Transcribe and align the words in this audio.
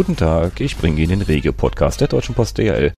Guten 0.00 0.16
Tag, 0.16 0.62
ich 0.62 0.78
bringe 0.78 0.98
Ihnen 1.02 1.18
den 1.18 1.20
Regio-Podcast 1.20 2.00
der 2.00 2.08
Deutschen 2.08 2.34
Post 2.34 2.56
DHL. 2.56 2.94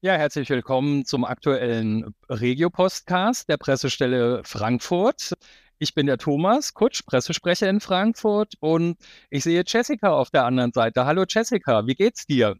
Ja, 0.00 0.14
herzlich 0.14 0.48
willkommen 0.48 1.04
zum 1.04 1.26
aktuellen 1.26 2.14
Regio-Postcast 2.30 3.50
der 3.50 3.58
Pressestelle 3.58 4.40
Frankfurt. 4.44 5.34
Ich 5.78 5.92
bin 5.92 6.06
der 6.06 6.16
Thomas 6.16 6.72
Kutsch, 6.72 7.04
Pressesprecher 7.04 7.68
in 7.68 7.80
Frankfurt 7.80 8.54
und 8.60 8.96
ich 9.28 9.44
sehe 9.44 9.62
Jessica 9.66 10.08
auf 10.08 10.30
der 10.30 10.46
anderen 10.46 10.72
Seite. 10.72 11.04
Hallo 11.04 11.26
Jessica, 11.28 11.86
wie 11.86 11.94
geht's 11.94 12.24
dir? 12.24 12.56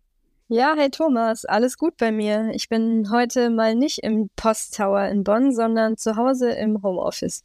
Ja, 0.48 0.74
hey 0.76 0.90
Thomas, 0.90 1.46
alles 1.46 1.78
gut 1.78 1.96
bei 1.96 2.12
mir. 2.12 2.50
Ich 2.52 2.68
bin 2.68 3.10
heute 3.10 3.48
mal 3.48 3.74
nicht 3.74 4.00
im 4.00 4.28
Posttower 4.36 5.08
in 5.08 5.24
Bonn, 5.24 5.54
sondern 5.54 5.96
zu 5.96 6.16
Hause 6.16 6.50
im 6.50 6.82
Homeoffice. 6.82 7.42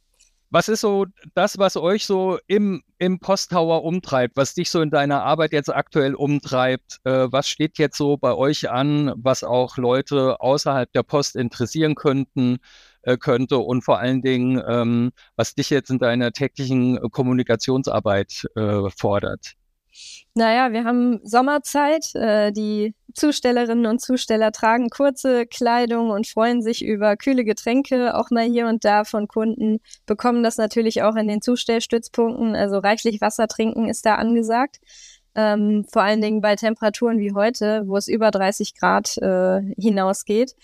Was 0.50 0.68
ist 0.68 0.80
so 0.80 1.04
das, 1.34 1.58
was 1.58 1.76
euch 1.76 2.06
so 2.06 2.38
im, 2.46 2.82
im 2.98 3.20
Posttower 3.20 3.84
umtreibt, 3.84 4.34
was 4.36 4.54
dich 4.54 4.70
so 4.70 4.80
in 4.80 4.90
deiner 4.90 5.22
Arbeit 5.22 5.52
jetzt 5.52 5.68
aktuell 5.68 6.14
umtreibt? 6.14 7.00
Äh, 7.04 7.28
was 7.30 7.48
steht 7.50 7.76
jetzt 7.76 7.98
so 7.98 8.16
bei 8.16 8.32
euch 8.34 8.70
an, 8.70 9.12
was 9.16 9.44
auch 9.44 9.76
Leute 9.76 10.40
außerhalb 10.40 10.90
der 10.92 11.02
Post 11.02 11.36
interessieren 11.36 11.94
könnten, 11.94 12.58
äh, 13.02 13.18
könnte 13.18 13.58
und 13.58 13.82
vor 13.82 13.98
allen 13.98 14.22
Dingen, 14.22 14.62
ähm, 14.66 15.12
was 15.36 15.54
dich 15.54 15.68
jetzt 15.68 15.90
in 15.90 15.98
deiner 15.98 16.32
täglichen 16.32 16.98
Kommunikationsarbeit 17.10 18.46
äh, 18.56 18.88
fordert? 18.96 19.57
Naja, 20.34 20.72
wir 20.72 20.84
haben 20.84 21.20
Sommerzeit. 21.24 22.14
Äh, 22.14 22.52
die 22.52 22.94
Zustellerinnen 23.14 23.86
und 23.86 24.00
Zusteller 24.00 24.52
tragen 24.52 24.90
kurze 24.90 25.46
Kleidung 25.46 26.10
und 26.10 26.26
freuen 26.26 26.62
sich 26.62 26.84
über 26.84 27.16
kühle 27.16 27.44
Getränke, 27.44 28.16
auch 28.16 28.30
mal 28.30 28.44
hier 28.44 28.68
und 28.68 28.84
da 28.84 29.04
von 29.04 29.26
Kunden, 29.26 29.80
bekommen 30.06 30.42
das 30.42 30.56
natürlich 30.56 31.02
auch 31.02 31.16
in 31.16 31.26
den 31.26 31.42
Zustellstützpunkten. 31.42 32.54
Also 32.54 32.78
reichlich 32.78 33.20
Wasser 33.20 33.48
trinken 33.48 33.88
ist 33.88 34.06
da 34.06 34.14
angesagt. 34.14 34.78
Ähm, 35.34 35.84
vor 35.92 36.02
allen 36.02 36.20
Dingen 36.20 36.40
bei 36.40 36.56
Temperaturen 36.56 37.18
wie 37.18 37.34
heute, 37.34 37.82
wo 37.86 37.96
es 37.96 38.08
über 38.08 38.30
30 38.30 38.74
Grad 38.74 39.16
äh, 39.18 39.60
hinausgeht. 39.76 40.54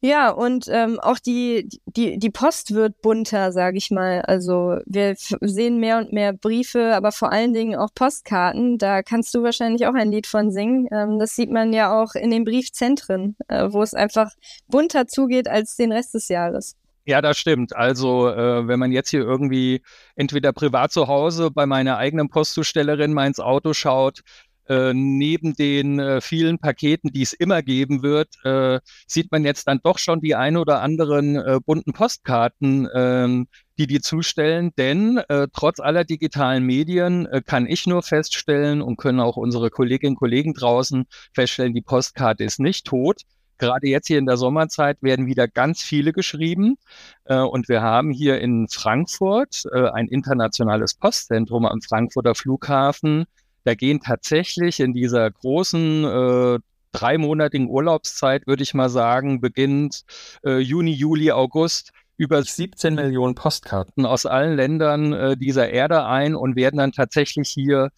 Ja, 0.00 0.30
und 0.30 0.66
ähm, 0.68 1.00
auch 1.00 1.18
die, 1.18 1.68
die, 1.86 2.18
die 2.18 2.30
Post 2.30 2.72
wird 2.72 3.02
bunter, 3.02 3.50
sage 3.50 3.78
ich 3.78 3.90
mal. 3.90 4.22
Also 4.22 4.78
wir 4.86 5.14
sehen 5.16 5.80
mehr 5.80 5.98
und 5.98 6.12
mehr 6.12 6.32
Briefe, 6.32 6.94
aber 6.94 7.10
vor 7.10 7.32
allen 7.32 7.52
Dingen 7.52 7.76
auch 7.76 7.88
Postkarten. 7.92 8.78
Da 8.78 9.02
kannst 9.02 9.34
du 9.34 9.42
wahrscheinlich 9.42 9.86
auch 9.88 9.94
ein 9.94 10.12
Lied 10.12 10.28
von 10.28 10.52
singen. 10.52 10.86
Ähm, 10.92 11.18
das 11.18 11.34
sieht 11.34 11.50
man 11.50 11.72
ja 11.72 12.00
auch 12.00 12.14
in 12.14 12.30
den 12.30 12.44
Briefzentren, 12.44 13.36
äh, 13.48 13.66
wo 13.72 13.82
es 13.82 13.92
einfach 13.92 14.30
bunter 14.68 15.08
zugeht 15.08 15.48
als 15.48 15.74
den 15.74 15.90
Rest 15.90 16.14
des 16.14 16.28
Jahres. 16.28 16.76
Ja, 17.08 17.22
das 17.22 17.38
stimmt. 17.38 17.74
Also 17.74 18.28
äh, 18.28 18.68
wenn 18.68 18.78
man 18.78 18.92
jetzt 18.92 19.08
hier 19.08 19.22
irgendwie 19.22 19.82
entweder 20.14 20.52
privat 20.52 20.92
zu 20.92 21.08
Hause 21.08 21.50
bei 21.50 21.64
meiner 21.64 21.96
eigenen 21.96 22.28
Postzustellerin 22.28 23.14
mal 23.14 23.26
ins 23.26 23.40
Auto 23.40 23.72
schaut, 23.72 24.20
äh, 24.68 24.92
neben 24.94 25.54
den 25.54 25.98
äh, 25.98 26.20
vielen 26.20 26.58
Paketen, 26.58 27.10
die 27.12 27.22
es 27.22 27.32
immer 27.32 27.62
geben 27.62 28.02
wird, 28.02 28.28
äh, 28.44 28.80
sieht 29.06 29.32
man 29.32 29.44
jetzt 29.44 29.68
dann 29.68 29.80
doch 29.82 29.98
schon 29.98 30.20
die 30.20 30.34
ein 30.34 30.56
oder 30.56 30.82
anderen 30.82 31.36
äh, 31.36 31.58
bunten 31.64 31.92
Postkarten, 31.92 32.88
ähm, 32.94 33.48
die 33.78 33.86
die 33.86 34.00
zustellen. 34.00 34.72
Denn 34.76 35.18
äh, 35.28 35.48
trotz 35.52 35.80
aller 35.80 36.04
digitalen 36.04 36.64
Medien 36.64 37.26
äh, 37.26 37.42
kann 37.44 37.66
ich 37.66 37.86
nur 37.86 38.02
feststellen 38.02 38.82
und 38.82 38.96
können 38.96 39.20
auch 39.20 39.36
unsere 39.36 39.70
Kolleginnen 39.70 40.14
und 40.14 40.18
Kollegen 40.18 40.54
draußen 40.54 41.06
feststellen, 41.32 41.74
die 41.74 41.82
Postkarte 41.82 42.44
ist 42.44 42.60
nicht 42.60 42.86
tot. 42.86 43.22
Gerade 43.58 43.88
jetzt 43.88 44.06
hier 44.06 44.18
in 44.18 44.26
der 44.26 44.36
Sommerzeit 44.36 45.02
werden 45.02 45.26
wieder 45.26 45.48
ganz 45.48 45.82
viele 45.82 46.12
geschrieben. 46.12 46.76
Äh, 47.24 47.40
und 47.40 47.68
wir 47.68 47.82
haben 47.82 48.12
hier 48.12 48.40
in 48.40 48.68
Frankfurt 48.68 49.64
äh, 49.72 49.88
ein 49.90 50.08
internationales 50.08 50.94
Postzentrum 50.94 51.66
am 51.66 51.82
Frankfurter 51.82 52.34
Flughafen, 52.34 53.26
da 53.64 53.74
gehen 53.74 54.00
tatsächlich 54.00 54.80
in 54.80 54.92
dieser 54.92 55.30
großen 55.30 56.04
äh, 56.04 56.58
dreimonatigen 56.92 57.68
Urlaubszeit, 57.68 58.46
würde 58.46 58.62
ich 58.62 58.74
mal 58.74 58.88
sagen, 58.88 59.40
beginnt 59.40 60.04
äh, 60.44 60.58
Juni, 60.58 60.92
Juli, 60.92 61.30
August, 61.32 61.92
über 62.16 62.42
17 62.42 62.96
Millionen 62.96 63.34
Postkarten. 63.34 64.04
aus 64.04 64.26
allen 64.26 64.56
Ländern 64.56 65.12
äh, 65.12 65.36
dieser 65.36 65.70
Erde 65.70 66.04
ein 66.04 66.34
und 66.34 66.56
werden 66.56 66.78
dann 66.78 66.92
tatsächlich 66.92 67.48
hier 67.48 67.90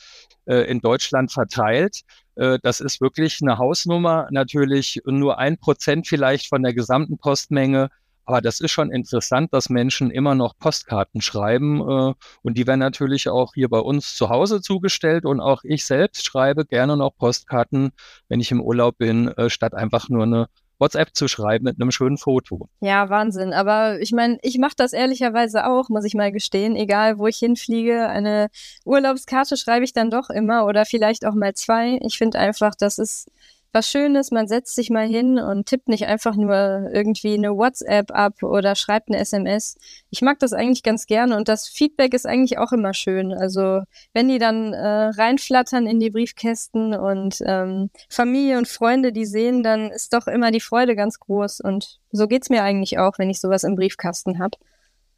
äh, 0.47 0.71
in 0.71 0.81
Deutschland 0.81 1.33
verteilt. 1.33 2.03
Äh, 2.37 2.59
das 2.63 2.81
ist 2.81 3.01
wirklich 3.01 3.39
eine 3.41 3.57
Hausnummer, 3.57 4.29
natürlich 4.31 5.01
nur 5.07 5.39
ein 5.39 5.57
Prozent 5.57 6.07
vielleicht 6.07 6.49
von 6.49 6.63
der 6.63 6.75
gesamten 6.75 7.17
Postmenge, 7.17 7.89
aber 8.31 8.41
das 8.41 8.61
ist 8.61 8.71
schon 8.71 8.93
interessant, 8.93 9.53
dass 9.53 9.71
Menschen 9.71 10.13
immer 10.13 10.37
noch 10.37 10.57
Postkarten 10.57 11.21
schreiben 11.21 11.81
äh, 11.81 12.15
und 12.43 12.57
die 12.57 12.65
werden 12.65 12.79
natürlich 12.79 13.29
auch 13.29 13.55
hier 13.55 13.69
bei 13.69 13.81
uns 13.81 14.15
zu 14.15 14.29
Hause 14.29 14.61
zugestellt 14.63 15.25
und 15.25 15.41
auch 15.41 15.65
ich 15.65 15.85
selbst 15.85 16.25
schreibe 16.25 16.65
gerne 16.65 16.97
noch 16.97 17.11
Postkarten, 17.17 17.91
wenn 18.29 18.39
ich 18.39 18.53
im 18.53 18.61
Urlaub 18.61 18.99
bin, 18.99 19.27
äh, 19.29 19.51
statt 19.51 19.75
einfach 19.75 20.09
nur 20.09 20.23
eine 20.23 20.47
WhatsApp 20.79 21.13
zu 21.13 21.27
schreiben 21.27 21.65
mit 21.65 21.81
einem 21.81 21.91
schönen 21.91 22.19
Foto. 22.19 22.69
Ja, 22.81 23.11
Wahnsinn. 23.11 23.53
Aber 23.53 24.01
ich 24.01 24.13
meine, 24.13 24.39
ich 24.43 24.59
mache 24.59 24.77
das 24.77 24.93
ehrlicherweise 24.93 25.67
auch, 25.67 25.89
muss 25.89 26.05
ich 26.05 26.15
mal 26.15 26.31
gestehen. 26.31 26.77
Egal, 26.77 27.19
wo 27.19 27.27
ich 27.27 27.37
hinfliege, 27.37 28.09
eine 28.09 28.47
Urlaubskarte 28.85 29.57
schreibe 29.57 29.85
ich 29.85 29.93
dann 29.93 30.11
doch 30.11 30.31
immer 30.31 30.67
oder 30.67 30.85
vielleicht 30.87 31.27
auch 31.27 31.35
mal 31.35 31.53
zwei. 31.55 31.99
Ich 32.03 32.17
finde 32.17 32.39
einfach, 32.39 32.77
das 32.79 32.99
ist 32.99 33.29
was 33.73 33.89
Schönes, 33.89 34.31
man 34.31 34.49
setzt 34.49 34.75
sich 34.75 34.91
mal 34.91 35.07
hin 35.07 35.39
und 35.39 35.67
tippt 35.67 35.89
nicht 35.89 36.07
einfach 36.07 36.37
nur 36.37 36.91
irgendwie 36.93 37.35
eine 37.35 37.57
WhatsApp 37.57 38.11
ab 38.11 38.43
oder 38.43 38.75
schreibt 38.75 39.09
eine 39.09 39.19
SMS. 39.19 39.77
Ich 40.11 40.23
mag 40.23 40.39
das 40.39 40.53
eigentlich 40.53 40.83
ganz 40.83 41.07
gerne 41.07 41.37
und 41.37 41.49
das 41.49 41.69
Feedback 41.69 42.15
ist 42.15 42.27
eigentlich 42.27 42.59
auch 42.59 42.73
immer 42.73 42.95
schön. 42.95 43.33
Also 43.33 43.83
wenn 44.13 44.29
die 44.29 44.39
dann 44.39 44.73
äh, 44.73 45.11
reinflattern 45.11 45.87
in 45.87 46.01
die 46.01 46.11
Briefkästen 46.11 46.95
und 46.95 47.39
ähm, 47.47 47.91
Familie 48.09 48.59
und 48.59 48.69
Freunde 48.69 49.13
die 49.13 49.27
sehen, 49.27 49.63
dann 49.63 49.91
ist 49.91 50.13
doch 50.13 50.27
immer 50.27 50.51
die 50.51 50.61
Freude 50.61 50.97
ganz 50.97 51.19
groß 51.19 51.61
und 51.61 52.01
so 52.11 52.27
geht's 52.27 52.51
mir 52.51 52.63
eigentlich 52.63 52.99
auch, 52.99 53.19
wenn 53.19 53.31
ich 53.31 53.41
sowas 53.41 53.65
im 53.65 53.77
Briefkasten 53.77 54.39
hab. 54.39 54.57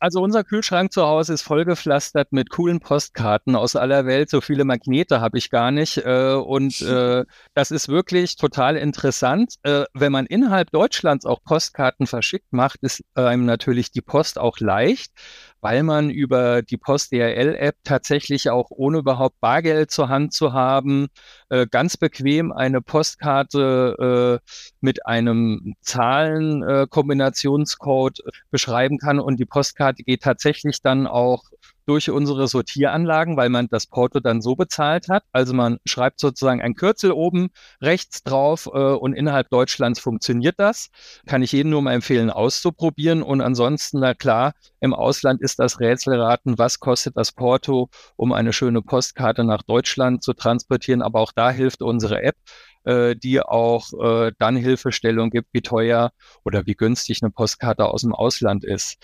Also 0.03 0.21
unser 0.21 0.43
Kühlschrank 0.43 0.93
zu 0.93 1.07
Hause 1.07 1.33
ist 1.35 1.43
vollgepflastert 1.43 2.33
mit 2.33 2.51
coolen 2.51 2.81
Postkarten 2.81 3.55
aus 3.55 3.77
aller 3.77 4.05
Welt. 4.05 4.31
So 4.31 4.41
viele 4.41 4.65
Magnete 4.65 5.21
habe 5.21 5.39
ich 5.39 5.49
gar 5.49 5.71
nicht. 5.71 5.99
Äh, 5.99 6.33
und 6.35 6.81
äh, 6.83 7.25
das 7.55 7.71
ist 7.71 7.89
wirklich 7.89 8.35
total 8.35 8.77
interessant. 8.77 9.55
Äh, 9.63 9.85
wenn 9.95 10.11
man 10.11 10.27
innerhalb 10.27 10.73
Deutschlands 10.73 11.25
auch 11.25 11.45
Postkarten 11.45 12.09
verschickt, 12.09 12.53
macht 12.53 12.81
es 12.83 13.05
einem 13.15 13.45
natürlich 13.45 13.93
die 13.93 14.01
Post 14.01 14.41
auch 14.41 14.59
leicht 14.59 15.13
weil 15.63 15.83
man 15.85 16.11
über 16.11 16.61
die 16.61 16.77
Post 16.77 17.13
DRL-App 17.13 17.77
tatsächlich 17.85 18.51
auch 18.51 18.67
ohne 18.71 18.99
überhaupt 18.99 19.41
Bargeld 19.41 19.91
zur 19.93 20.11
Hand 20.11 20.35
zu 20.35 20.53
haben, 20.53 21.07
äh, 21.49 21.67
ganz 21.69 21.97
bequem 21.97 22.53
eine 22.53 22.83
Postkarte 22.83 24.41
äh, 24.43 24.47
mit 24.81 25.07
einem 25.07 25.77
Zahlenkombinationscode 25.81 28.21
äh, 28.21 28.31
beschreiben 28.51 28.99
kann. 28.99 29.21
Und 29.21 29.39
die 29.39 29.47
Postkarte 29.47 30.03
geht 30.03 30.23
tatsächlich 30.23 30.83
dann 30.83 31.07
auch 31.07 31.45
durch 31.87 32.11
unsere 32.11 32.49
Sortieranlagen, 32.49 33.37
weil 33.37 33.49
man 33.49 33.69
das 33.69 33.87
Porto 33.87 34.21
dann 34.21 34.41
so 34.43 34.55
bezahlt 34.55 35.09
hat. 35.09 35.25
Also 35.33 35.55
man 35.55 35.79
schreibt 35.85 36.21
sozusagen 36.21 36.61
ein 36.63 36.75
Kürzel 36.75 37.13
oben 37.13 37.49
rechts 37.81 38.23
drauf 38.23 38.67
äh, 38.73 38.79
und 38.79 39.15
innerhalb 39.15 39.51
Deutschlands 39.51 40.01
funktioniert 40.01 40.57
das. 40.59 40.89
Kann 41.27 41.43
ich 41.43 41.53
jedem 41.53 41.71
nur 41.71 41.83
mal 41.83 41.95
empfehlen, 41.95 42.31
auszuprobieren. 42.31 43.23
Und 43.23 43.41
ansonsten, 43.41 44.01
na 44.01 44.15
klar, 44.15 44.53
im 44.81 44.95
Ausland 44.95 45.43
ist 45.43 45.59
das 45.59 45.81
Rätselraten, 45.81 46.59
was 46.59 46.81
kostet 46.81 47.17
das 47.17 47.33
Porto, 47.33 47.89
um 48.17 48.33
eine 48.33 48.53
schöne 48.53 48.83
Postkarte 48.83 49.45
nach 49.45 49.63
Deutschland 49.63 50.23
zu 50.23 50.33
transportieren. 50.33 51.03
Aber 51.03 51.21
auch 51.21 51.33
da 51.33 51.51
hilft 51.51 51.83
unsere 51.83 52.23
App 52.23 52.37
äh, 52.85 53.15
die 53.17 53.41
auch 53.41 53.93
äh, 53.93 54.33
dann 54.39 54.57
Hilfestellung 54.57 55.31
gibt, 55.31 55.49
wie 55.53 55.63
teuer 55.63 56.13
oder 56.45 56.67
wie 56.67 56.75
günstig 56.75 57.21
eine 57.23 57.31
Postkarte 57.31 57.87
aus 57.87 58.03
dem 58.03 58.15
Ausland 58.15 58.65
ist. 58.65 58.99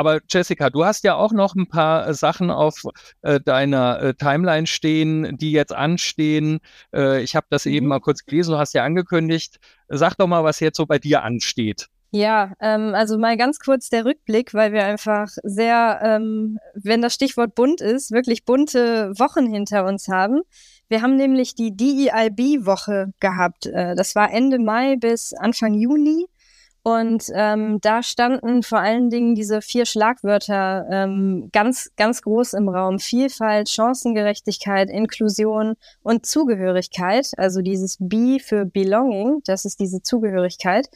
Aber 0.00 0.20
Jessica, 0.30 0.70
du 0.70 0.86
hast 0.86 1.04
ja 1.04 1.14
auch 1.14 1.30
noch 1.30 1.54
ein 1.54 1.68
paar 1.68 2.08
äh, 2.08 2.14
Sachen 2.14 2.50
auf 2.50 2.84
äh, 3.20 3.38
deiner 3.38 4.00
äh, 4.00 4.14
Timeline 4.14 4.66
stehen, 4.66 5.36
die 5.36 5.52
jetzt 5.52 5.74
anstehen. 5.74 6.60
Äh, 6.94 7.22
ich 7.22 7.36
habe 7.36 7.48
das 7.50 7.66
mhm. 7.66 7.72
eben 7.72 7.86
mal 7.88 8.00
kurz 8.00 8.24
gelesen, 8.24 8.52
du 8.52 8.58
hast 8.58 8.72
ja 8.72 8.82
angekündigt. 8.82 9.58
Sag 9.88 10.14
doch 10.14 10.26
mal, 10.26 10.42
was 10.42 10.58
jetzt 10.60 10.78
so 10.78 10.86
bei 10.86 10.98
dir 10.98 11.22
ansteht. 11.22 11.88
Ja, 12.12 12.54
ähm, 12.60 12.94
also 12.94 13.18
mal 13.18 13.36
ganz 13.36 13.58
kurz 13.58 13.90
der 13.90 14.06
Rückblick, 14.06 14.54
weil 14.54 14.72
wir 14.72 14.86
einfach 14.86 15.28
sehr, 15.42 16.00
ähm, 16.02 16.58
wenn 16.72 17.02
das 17.02 17.12
Stichwort 17.12 17.54
bunt 17.54 17.82
ist, 17.82 18.10
wirklich 18.10 18.46
bunte 18.46 19.12
Wochen 19.18 19.52
hinter 19.52 19.84
uns 19.84 20.08
haben. 20.08 20.40
Wir 20.88 21.02
haben 21.02 21.16
nämlich 21.16 21.54
die 21.54 21.76
DEIB-Woche 21.76 23.12
gehabt. 23.20 23.66
Äh, 23.66 23.94
das 23.96 24.14
war 24.14 24.32
Ende 24.32 24.58
Mai 24.58 24.96
bis 24.96 25.34
Anfang 25.34 25.74
Juni. 25.74 26.24
Und 26.82 27.24
ähm, 27.34 27.78
da 27.82 28.02
standen 28.02 28.62
vor 28.62 28.78
allen 28.78 29.10
Dingen 29.10 29.34
diese 29.34 29.60
vier 29.60 29.84
Schlagwörter 29.84 30.86
ähm, 30.90 31.50
ganz, 31.52 31.90
ganz 31.96 32.22
groß 32.22 32.54
im 32.54 32.70
Raum. 32.70 32.98
Vielfalt, 32.98 33.68
Chancengerechtigkeit, 33.68 34.88
Inklusion 34.88 35.74
und 36.02 36.24
Zugehörigkeit. 36.24 37.32
Also 37.36 37.60
dieses 37.60 37.98
B 38.00 38.38
für 38.38 38.64
Belonging, 38.64 39.42
das 39.44 39.66
ist 39.66 39.78
diese 39.78 40.02
Zugehörigkeit. 40.02 40.88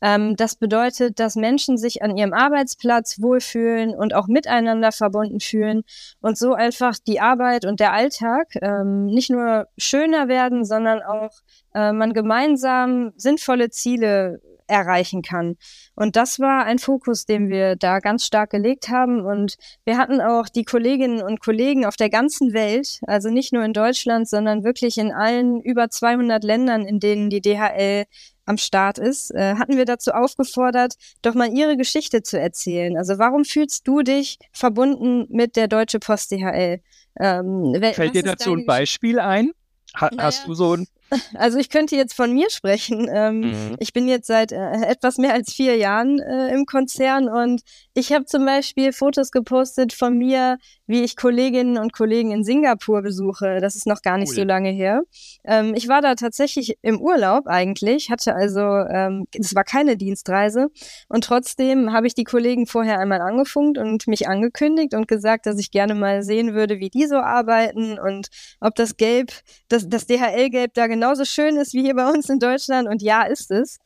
Ähm, 0.00 0.36
das 0.36 0.56
bedeutet, 0.56 1.20
dass 1.20 1.36
Menschen 1.36 1.78
sich 1.78 2.02
an 2.02 2.16
ihrem 2.16 2.32
Arbeitsplatz 2.32 3.20
wohlfühlen 3.20 3.94
und 3.94 4.14
auch 4.14 4.28
miteinander 4.28 4.92
verbunden 4.92 5.40
fühlen 5.40 5.84
und 6.20 6.36
so 6.38 6.54
einfach 6.54 6.94
die 7.06 7.20
Arbeit 7.20 7.64
und 7.64 7.80
der 7.80 7.92
Alltag 7.92 8.48
ähm, 8.62 9.06
nicht 9.06 9.30
nur 9.30 9.68
schöner 9.78 10.28
werden, 10.28 10.64
sondern 10.64 11.02
auch 11.02 11.32
äh, 11.74 11.92
man 11.92 12.12
gemeinsam 12.12 13.12
sinnvolle 13.16 13.70
Ziele 13.70 14.40
erreichen 14.66 15.22
kann. 15.22 15.56
Und 15.94 16.16
das 16.16 16.38
war 16.40 16.64
ein 16.64 16.78
Fokus, 16.78 17.24
den 17.24 17.48
wir 17.48 17.76
da 17.76 17.98
ganz 18.00 18.24
stark 18.24 18.50
gelegt 18.50 18.88
haben. 18.88 19.20
Und 19.20 19.56
wir 19.84 19.98
hatten 19.98 20.20
auch 20.20 20.48
die 20.48 20.64
Kolleginnen 20.64 21.22
und 21.22 21.40
Kollegen 21.40 21.84
auf 21.84 21.96
der 21.96 22.10
ganzen 22.10 22.52
Welt, 22.52 23.00
also 23.06 23.30
nicht 23.30 23.52
nur 23.52 23.64
in 23.64 23.72
Deutschland, 23.72 24.28
sondern 24.28 24.64
wirklich 24.64 24.98
in 24.98 25.12
allen 25.12 25.60
über 25.60 25.88
200 25.88 26.44
Ländern, 26.44 26.86
in 26.86 27.00
denen 27.00 27.30
die 27.30 27.40
DHL 27.40 28.04
am 28.46 28.58
Start 28.58 28.98
ist, 28.98 29.34
äh, 29.34 29.56
hatten 29.56 29.76
wir 29.76 29.84
dazu 29.84 30.12
aufgefordert, 30.12 30.94
doch 31.22 31.34
mal 31.34 31.52
ihre 31.52 31.76
Geschichte 31.76 32.22
zu 32.22 32.38
erzählen. 32.38 32.96
Also 32.96 33.18
warum 33.18 33.44
fühlst 33.44 33.86
du 33.86 34.02
dich 34.02 34.38
verbunden 34.52 35.26
mit 35.28 35.56
der 35.56 35.68
Deutsche 35.68 35.98
Post 35.98 36.30
DHL? 36.30 36.80
Ähm, 37.18 37.74
Fällt 37.92 38.14
dir 38.14 38.22
dazu 38.22 38.54
ein 38.54 38.64
Beispiel 38.64 39.18
ein? 39.18 39.50
Ha 39.96 40.10
naja, 40.10 40.22
hast 40.22 40.46
du 40.46 40.54
so 40.54 40.76
ein 40.76 40.86
also 41.34 41.58
ich 41.58 41.70
könnte 41.70 41.96
jetzt 41.96 42.14
von 42.14 42.32
mir 42.32 42.50
sprechen. 42.50 43.08
Ähm, 43.12 43.40
mhm. 43.40 43.76
Ich 43.78 43.92
bin 43.92 44.08
jetzt 44.08 44.26
seit 44.26 44.52
äh, 44.52 44.82
etwas 44.86 45.18
mehr 45.18 45.32
als 45.32 45.52
vier 45.52 45.76
Jahren 45.76 46.18
äh, 46.18 46.52
im 46.52 46.66
Konzern 46.66 47.28
und 47.28 47.62
ich 47.94 48.12
habe 48.12 48.24
zum 48.24 48.44
Beispiel 48.44 48.92
Fotos 48.92 49.30
gepostet 49.30 49.92
von 49.92 50.18
mir, 50.18 50.58
wie 50.86 51.02
ich 51.02 51.16
Kolleginnen 51.16 51.78
und 51.78 51.92
Kollegen 51.92 52.30
in 52.30 52.44
Singapur 52.44 53.02
besuche. 53.02 53.60
Das 53.60 53.76
ist 53.76 53.86
noch 53.86 54.02
gar 54.02 54.18
nicht 54.18 54.30
cool. 54.30 54.36
so 54.36 54.44
lange 54.44 54.70
her. 54.70 55.02
Ähm, 55.44 55.74
ich 55.74 55.88
war 55.88 56.02
da 56.02 56.14
tatsächlich 56.14 56.76
im 56.82 57.00
Urlaub 57.00 57.46
eigentlich, 57.46 58.10
hatte 58.10 58.34
also, 58.34 58.60
ähm, 58.60 59.26
es 59.32 59.54
war 59.54 59.64
keine 59.64 59.96
Dienstreise 59.96 60.68
und 61.08 61.24
trotzdem 61.24 61.92
habe 61.92 62.06
ich 62.06 62.14
die 62.14 62.24
Kollegen 62.24 62.66
vorher 62.66 62.98
einmal 62.98 63.20
angefunkt 63.20 63.78
und 63.78 64.06
mich 64.06 64.28
angekündigt 64.28 64.94
und 64.94 65.08
gesagt, 65.08 65.46
dass 65.46 65.58
ich 65.58 65.70
gerne 65.70 65.94
mal 65.94 66.22
sehen 66.22 66.54
würde, 66.54 66.78
wie 66.78 66.90
die 66.90 67.06
so 67.06 67.16
arbeiten 67.16 67.98
und 67.98 68.28
ob 68.60 68.74
das 68.74 68.96
Gelb, 68.96 69.32
das, 69.68 69.88
das 69.88 70.06
DHL-Gelb 70.06 70.74
da 70.74 70.86
genauso 70.96 71.26
schön 71.26 71.56
ist 71.56 71.74
wie 71.74 71.82
hier 71.82 71.94
bei 71.94 72.08
uns 72.08 72.28
in 72.30 72.38
Deutschland. 72.38 72.88
Und 72.88 73.02
ja, 73.02 73.22
ist 73.22 73.50
es. 73.50 73.78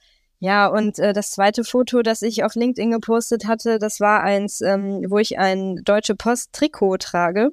Ja, 0.43 0.69
und 0.69 0.99
äh, 0.99 1.13
das 1.13 1.33
zweite 1.33 1.65
Foto, 1.65 2.01
das 2.01 2.23
ich 2.23 2.45
auf 2.45 2.55
LinkedIn 2.55 2.93
gepostet 2.93 3.47
hatte, 3.47 3.79
das 3.79 4.01
war 4.01 4.23
eins, 4.23 4.63
ähm, 4.63 5.05
wo 5.07 5.19
ich 5.19 5.39
ein 5.39 5.83
Deutsche 5.85 6.15
Post 6.15 6.55
Trikot 6.55 6.97
trage, 6.97 7.51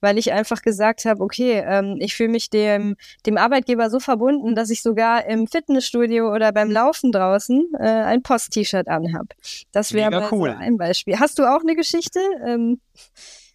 weil 0.00 0.16
ich 0.16 0.32
einfach 0.32 0.62
gesagt 0.62 1.04
habe, 1.04 1.22
okay, 1.22 1.62
ähm, 1.66 1.96
ich 2.00 2.14
fühle 2.14 2.30
mich 2.30 2.48
dem, 2.48 2.96
dem 3.26 3.36
Arbeitgeber 3.36 3.90
so 3.90 4.00
verbunden, 4.00 4.54
dass 4.54 4.70
ich 4.70 4.80
sogar 4.80 5.26
im 5.26 5.48
Fitnessstudio 5.48 6.32
oder 6.32 6.50
beim 6.52 6.70
Laufen 6.70 7.12
draußen 7.12 7.72
äh, 7.78 7.84
ein 7.84 8.22
Post-T-Shirt 8.22 8.88
anhab. 8.88 9.26
Das 9.72 9.92
wäre 9.92 10.28
cool. 10.32 10.52
so 10.52 10.56
ein 10.56 10.78
Beispiel. 10.78 11.20
Hast 11.20 11.38
du 11.38 11.44
auch 11.44 11.60
eine 11.60 11.76
Geschichte? 11.76 12.20
Ähm, 12.46 12.80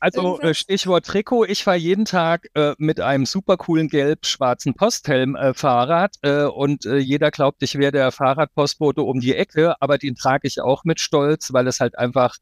also 0.06 0.40
äh, 0.40 0.54
Stichwort 0.54 1.08
Trikot. 1.08 1.46
Ich 1.46 1.64
fahre 1.64 1.78
jeden 1.78 2.06
Tag 2.06 2.48
äh, 2.54 2.76
mit 2.78 3.02
einem 3.02 3.26
super 3.26 3.58
coolen 3.58 3.90
gelb-schwarzen 3.90 4.76
Posthelm 4.76 5.36
äh, 5.36 5.56
Fahrrad 5.56 6.18
äh, 6.22 6.44
und 6.44 6.86
äh, 6.86 6.98
jeder 6.98 7.32
glaubt, 7.32 7.64
ich 7.64 7.76
wäre 7.76 7.92
der 7.92 8.12
Fahrradpostbote 8.12 9.02
um 9.02 9.20
die 9.20 9.36
Ecke, 9.36 9.74
aber 9.82 9.98
den 9.98 10.14
trage 10.14 10.48
ich 10.48 10.62
auch 10.62 10.84
mit 10.84 11.00
Stolz, 11.00 11.54
weil 11.54 11.66
es 11.66 11.80
halt 11.80 11.98
einfach 11.98 12.36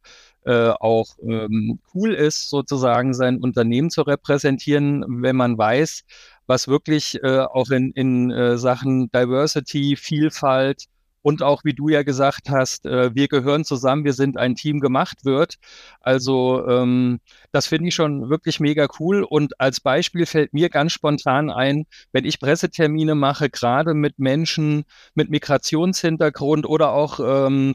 äh, 0.46 0.72
auch 0.72 1.08
ähm, 1.26 1.80
cool 1.94 2.14
ist, 2.14 2.50
sozusagen 2.50 3.14
sein 3.14 3.38
Unternehmen 3.38 3.90
zu 3.90 4.02
repräsentieren, 4.02 5.06
wenn 5.24 5.38
man 5.38 5.58
weiß, 5.58 6.04
was 6.48 6.68
wirklich 6.68 7.24
auch 7.24 7.70
in, 7.70 7.94
in 7.94 8.58
Sachen 8.58 9.10
Diversity, 9.10 9.96
Vielfalt, 9.96 10.88
und 11.24 11.42
auch, 11.42 11.64
wie 11.64 11.74
du 11.74 11.90
ja 11.90 12.04
gesagt 12.04 12.50
hast, 12.50 12.86
äh, 12.86 13.16
wir 13.16 13.28
gehören 13.28 13.66
zusammen, 13.66 14.04
wir 14.04 14.14
sind 14.14 14.38
ein 14.38 14.56
Team 14.56 14.80
gemacht 14.80 15.26
wird. 15.26 15.56
Also 16.02 16.68
ähm, 16.68 17.20
das 17.52 17.66
finde 17.66 17.88
ich 17.88 17.96
schon 17.96 18.30
wirklich 18.30 18.60
mega 18.60 18.88
cool. 19.00 19.24
Und 19.24 19.60
als 19.60 19.80
Beispiel 19.80 20.26
fällt 20.26 20.54
mir 20.54 20.70
ganz 20.70 20.92
spontan 20.92 21.50
ein, 21.50 21.86
wenn 22.12 22.26
ich 22.26 22.40
Pressetermine 22.40 23.16
mache, 23.16 23.50
gerade 23.50 23.94
mit 23.94 24.20
Menschen 24.20 24.84
mit 25.16 25.30
Migrationshintergrund 25.30 26.68
oder 26.68 26.92
auch 26.92 27.20
ähm, 27.20 27.74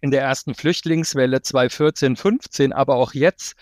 in 0.00 0.10
der 0.10 0.22
ersten 0.22 0.54
Flüchtlingswelle 0.54 1.42
2014, 1.42 2.16
15, 2.16 2.72
aber 2.72 2.96
auch 2.96 3.14
jetzt 3.14 3.54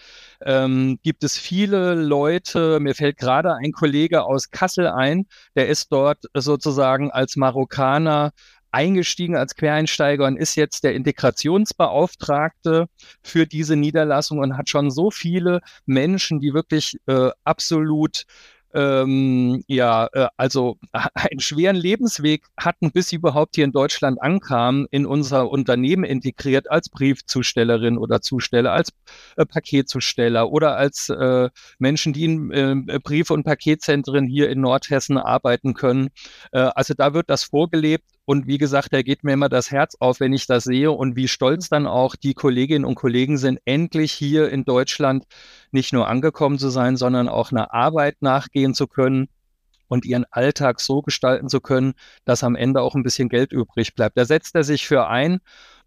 ähm, 0.45 0.99
gibt 1.03 1.25
es 1.25 1.39
viele 1.39 1.95
Leute, 1.95 2.81
mir 2.81 2.95
fällt 2.95 3.19
gerade 3.19 3.55
ein 3.55 3.73
Kollege 3.73 4.25
aus 4.25 4.51
Kassel 4.51 4.89
ein, 4.89 5.27
der 5.57 5.69
ist 5.69 5.93
dort 5.93 6.25
sozusagen 6.35 7.11
als 7.11 7.37
Marokkaner 7.37 8.33
eingestiegen 8.75 9.37
als 9.37 9.55
Quereinsteiger 9.55 10.27
und 10.27 10.37
ist 10.37 10.57
jetzt 10.57 10.85
der 10.85 10.95
Integrationsbeauftragte 10.95 12.87
für 13.23 13.47
diese 13.47 13.77
Niederlassung 13.77 14.41
und 14.41 14.57
hat 14.57 14.69
schon 14.69 14.91
so 14.91 15.11
viele 15.11 15.61
Menschen, 15.87 16.41
die 16.41 16.53
wirklich 16.53 16.99
äh, 17.07 17.31
absolut 17.45 18.25
ähm, 18.75 19.63
ja, 19.69 20.09
äh, 20.13 20.27
also 20.37 20.79
einen 21.15 21.41
schweren 21.41 21.77
Lebensweg 21.77 22.45
hatten, 22.59 22.91
bis 22.91 23.09
sie 23.09 23.17
überhaupt 23.17 23.55
hier 23.55 23.65
in 23.65 23.73
Deutschland 23.73 24.21
ankamen, 24.21 24.87
in 24.91 25.07
unser 25.07 25.49
Unternehmen 25.49 26.05
integriert 26.05 26.71
als 26.71 26.89
Briefzustellerin 26.89 27.97
oder 27.97 28.21
Zusteller, 28.21 28.73
als 28.73 28.91
äh, 29.37 29.47
Paketzusteller 29.47 30.51
oder 30.51 30.77
als 30.77 31.09
äh, 31.09 31.51
Menschen, 31.79 32.13
die 32.13 32.25
in 32.25 32.51
äh, 32.89 32.99
Brief- 32.99 33.31
und 33.31 33.45
Paketzentren 33.45 34.27
hier 34.27 34.51
in 34.51 34.61
Nordhessen 34.61 35.19
arbeiten 35.19 35.75
können. 35.75 36.09
Äh, 36.51 36.59
also 36.75 36.95
da 36.95 37.15
wird 37.15 37.31
das 37.31 37.45
vorgelebt 37.45 38.05
und 38.27 38.47
wie 38.47 38.59
gesagt, 38.59 38.93
da 38.93 39.03
geht 39.03 39.23
mir 39.23 39.35
immer 39.35 39.49
das 39.49 39.71
Herz 39.71 39.97
auf, 40.01 40.21
wenn 40.21 40.33
ich 40.33 40.47
das 40.47 40.65
sehe 40.65 40.91
und 40.91 41.15
wie 41.15 41.29
stolz 41.29 41.69
dann 41.69 41.87
auch 41.87 42.17
die 42.17 42.35
Kolleginnen 42.35 42.85
und 42.85 42.95
Kollegen 42.95 43.37
sind, 43.37 43.61
endlich 43.67 44.13
hier 44.13 44.49
in 44.51 44.65
Deutschland 44.65 45.25
nicht 45.73 45.93
nur 45.93 46.09
angekommen 46.09 46.59
zu 46.59 46.71
sein, 46.71 46.97
sondern 46.97 47.29
auch 47.29 47.53
einer 47.53 47.75
Arbeit 47.75 48.23
nachgehen 48.23 48.73
zu 48.75 48.87
können 48.87 49.29
und 49.89 50.07
ihren 50.07 50.25
Alltag 50.31 50.81
so 50.81 51.03
gestalten 51.03 51.49
zu 51.49 51.61
können, 51.61 51.93
dass 52.25 52.43
am 52.45 52.57
Ende 52.57 52.81
auch 52.81 52.95
ein 52.95 53.03
bisschen 53.03 53.29
Geld 53.29 53.53
übrig 53.53 53.95
bleibt. 53.95 54.17
Da 54.17 54.25
setzt 54.25 54.55
er 54.55 54.65
sich 54.65 54.87
für 54.87 55.07
ein. 55.07 55.41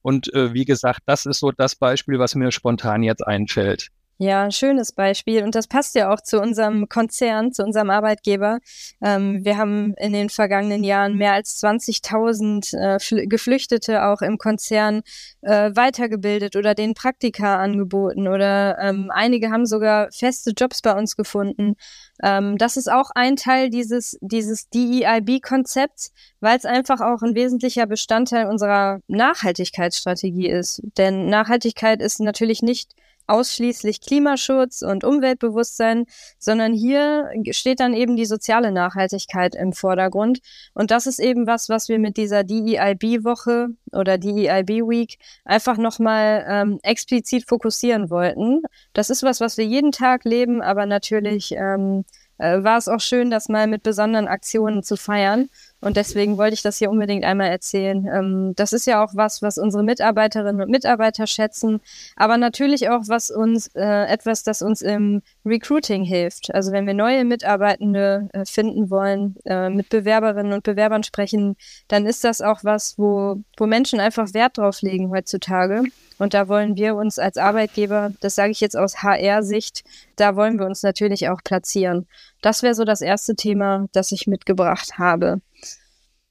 Und 0.03 0.31
äh, 0.33 0.53
wie 0.53 0.65
gesagt, 0.65 1.01
das 1.07 1.25
ist 1.25 1.39
so 1.39 1.51
das 1.51 1.75
Beispiel, 1.75 2.19
was 2.19 2.35
mir 2.35 2.51
spontan 2.51 3.01
jetzt 3.03 3.25
einfällt. 3.25 3.89
Ja, 4.19 4.45
ein 4.45 4.51
schönes 4.51 4.93
Beispiel. 4.93 5.43
Und 5.43 5.53
das 5.53 5.67
passt 5.67 5.93
ja 5.93 6.11
auch 6.11 6.21
zu 6.21 6.41
unserem 6.41 6.89
Konzern, 6.89 7.53
zu 7.53 7.63
unserem 7.63 7.91
Arbeitgeber. 7.91 8.57
Ähm, 8.99 9.45
wir 9.45 9.57
haben 9.57 9.93
in 9.93 10.11
den 10.11 10.29
vergangenen 10.29 10.83
Jahren 10.83 11.17
mehr 11.17 11.33
als 11.33 11.61
20.000 11.63 13.21
äh, 13.21 13.27
Geflüchtete 13.27 14.05
auch 14.05 14.23
im 14.23 14.39
Konzern 14.39 15.03
äh, 15.41 15.69
weitergebildet 15.75 16.55
oder 16.55 16.73
den 16.73 16.95
Praktika 16.95 17.57
angeboten 17.57 18.27
oder 18.27 18.79
ähm, 18.79 19.11
einige 19.13 19.51
haben 19.51 19.67
sogar 19.67 20.11
feste 20.11 20.51
Jobs 20.57 20.81
bei 20.81 20.93
uns 20.97 21.15
gefunden. 21.15 21.75
Ähm, 22.23 22.57
das 22.57 22.75
ist 22.75 22.91
auch 22.91 23.11
ein 23.13 23.35
Teil 23.35 23.69
dieses, 23.69 24.17
dieses 24.21 24.67
DEIB-Konzepts, 24.69 26.11
weil 26.39 26.57
es 26.57 26.65
einfach 26.65 27.01
auch 27.01 27.21
ein 27.21 27.35
wesentlicher 27.35 27.85
Bestandteil 27.85 28.47
unserer 28.47 28.99
Nachhaltigkeitsstrategie 29.07 30.49
ist. 30.49 30.81
Denn 30.97 31.27
Nachhaltigkeit 31.27 32.01
ist 32.01 32.19
natürlich 32.19 32.63
nicht 32.63 32.95
ausschließlich 33.27 34.01
Klimaschutz 34.01 34.81
und 34.81 35.03
Umweltbewusstsein, 35.03 36.05
sondern 36.39 36.73
hier 36.73 37.29
steht 37.51 37.79
dann 37.79 37.93
eben 37.93 38.15
die 38.15 38.25
soziale 38.25 38.71
Nachhaltigkeit 38.71 39.55
im 39.55 39.73
Vordergrund. 39.73 40.39
Und 40.73 40.91
das 40.91 41.05
ist 41.05 41.19
eben 41.19 41.45
was, 41.45 41.69
was 41.69 41.89
wir 41.89 41.99
mit 41.99 42.17
dieser 42.17 42.43
DEIB-Woche 42.43 43.69
oder 43.91 44.17
DEIB-Week 44.17 45.17
einfach 45.45 45.77
nochmal 45.77 46.45
ähm, 46.47 46.79
explizit 46.83 47.47
fokussieren 47.47 48.09
wollten. 48.09 48.61
Das 48.93 49.09
ist 49.09 49.23
was, 49.23 49.39
was 49.41 49.57
wir 49.57 49.65
jeden 49.65 49.91
Tag 49.91 50.23
leben, 50.23 50.61
aber 50.61 50.85
natürlich 50.85 51.51
ähm, 51.51 52.05
äh, 52.37 52.63
war 52.63 52.77
es 52.77 52.87
auch 52.87 52.99
schön, 52.99 53.29
das 53.29 53.49
mal 53.49 53.67
mit 53.67 53.83
besonderen 53.83 54.27
Aktionen 54.27 54.83
zu 54.83 54.95
feiern. 54.95 55.49
Und 55.79 55.95
deswegen 55.95 56.37
wollte 56.37 56.55
ich 56.55 56.63
das 56.63 56.77
hier 56.77 56.89
unbedingt 56.89 57.23
einmal 57.23 57.49
erzählen. 57.49 58.07
Ähm, 58.07 58.53
das 58.55 58.73
ist 58.73 58.87
ja 58.87 59.03
auch 59.03 59.11
was, 59.13 59.43
was 59.43 59.57
unsere 59.59 59.83
Mitarbeiterinnen 59.83 60.61
und 60.61 60.71
Mitarbeiter 60.71 61.27
schätzen, 61.27 61.81
aber 62.15 62.37
natürlich 62.37 62.89
auch 62.89 63.03
was 63.07 63.29
uns 63.29 63.67
äh, 63.75 64.05
etwas, 64.05 64.43
das 64.43 64.63
uns 64.63 64.81
im 64.81 65.21
Recruiting 65.45 66.03
hilft. 66.03 66.53
Also 66.53 66.71
wenn 66.71 66.87
wir 66.87 66.95
neue 66.95 67.25
Mitarbeitende 67.25 68.27
äh, 68.33 68.45
finden 68.45 68.89
wollen, 68.89 69.35
äh, 69.45 69.69
mit 69.69 69.89
Bewerberinnen 69.89 70.53
und 70.53 70.63
Bewerbern 70.63 71.03
sprechen, 71.03 71.55
dann 71.87 72.07
ist 72.07 72.23
das 72.23 72.41
auch 72.41 72.63
was, 72.63 72.97
wo, 72.97 73.43
wo 73.57 73.67
Menschen 73.67 73.99
einfach 73.99 74.33
Wert 74.33 74.57
drauf 74.57 74.81
legen 74.81 75.11
heutzutage. 75.11 75.83
Und 76.17 76.33
da 76.33 76.47
wollen 76.47 76.75
wir 76.75 76.95
uns 76.95 77.19
als 77.19 77.37
Arbeitgeber, 77.37 78.11
das 78.21 78.35
sage 78.35 78.51
ich 78.51 78.59
jetzt 78.59 78.75
aus 78.75 79.03
HR-Sicht, 79.03 79.83
da 80.15 80.35
wollen 80.35 80.57
wir 80.59 80.65
uns 80.65 80.83
natürlich 80.83 81.29
auch 81.29 81.43
platzieren. 81.43 82.07
Das 82.41 82.63
wäre 82.63 82.73
so 82.73 82.85
das 82.85 83.01
erste 83.01 83.35
Thema, 83.35 83.87
das 83.91 84.11
ich 84.11 84.27
mitgebracht 84.27 84.97
habe. 84.97 85.41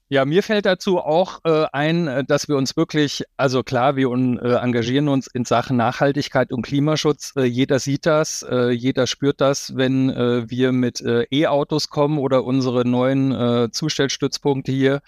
Ja, 0.09 0.23
mir 0.23 0.41
fällt 0.41 0.65
dazu 0.65 0.99
auch 0.99 1.39
äh, 1.43 1.65
ein, 1.73 2.07
äh, 2.07 2.23
dass 2.23 2.47
wir 2.47 2.55
uns 2.55 2.77
wirklich, 2.77 3.25
also 3.35 3.61
klar, 3.61 3.97
wir 3.97 4.09
un, 4.09 4.39
äh, 4.39 4.53
engagieren 4.53 5.09
uns 5.09 5.27
in 5.27 5.43
Sachen 5.43 5.75
Nachhaltigkeit 5.75 6.53
und 6.53 6.61
Klimaschutz. 6.61 7.33
Äh, 7.35 7.43
jeder 7.43 7.79
sieht 7.79 8.05
das, 8.05 8.41
äh, 8.49 8.69
jeder 8.69 9.05
spürt 9.05 9.41
das, 9.41 9.75
wenn 9.75 10.09
äh, 10.09 10.49
wir 10.49 10.71
mit 10.71 11.03
E-Autos 11.05 11.89
kommen 11.89 12.19
oder 12.19 12.45
unsere 12.45 12.87
neuen 12.87 13.71
Zustellstützpunkte 13.71 14.71
hier 14.71 15.01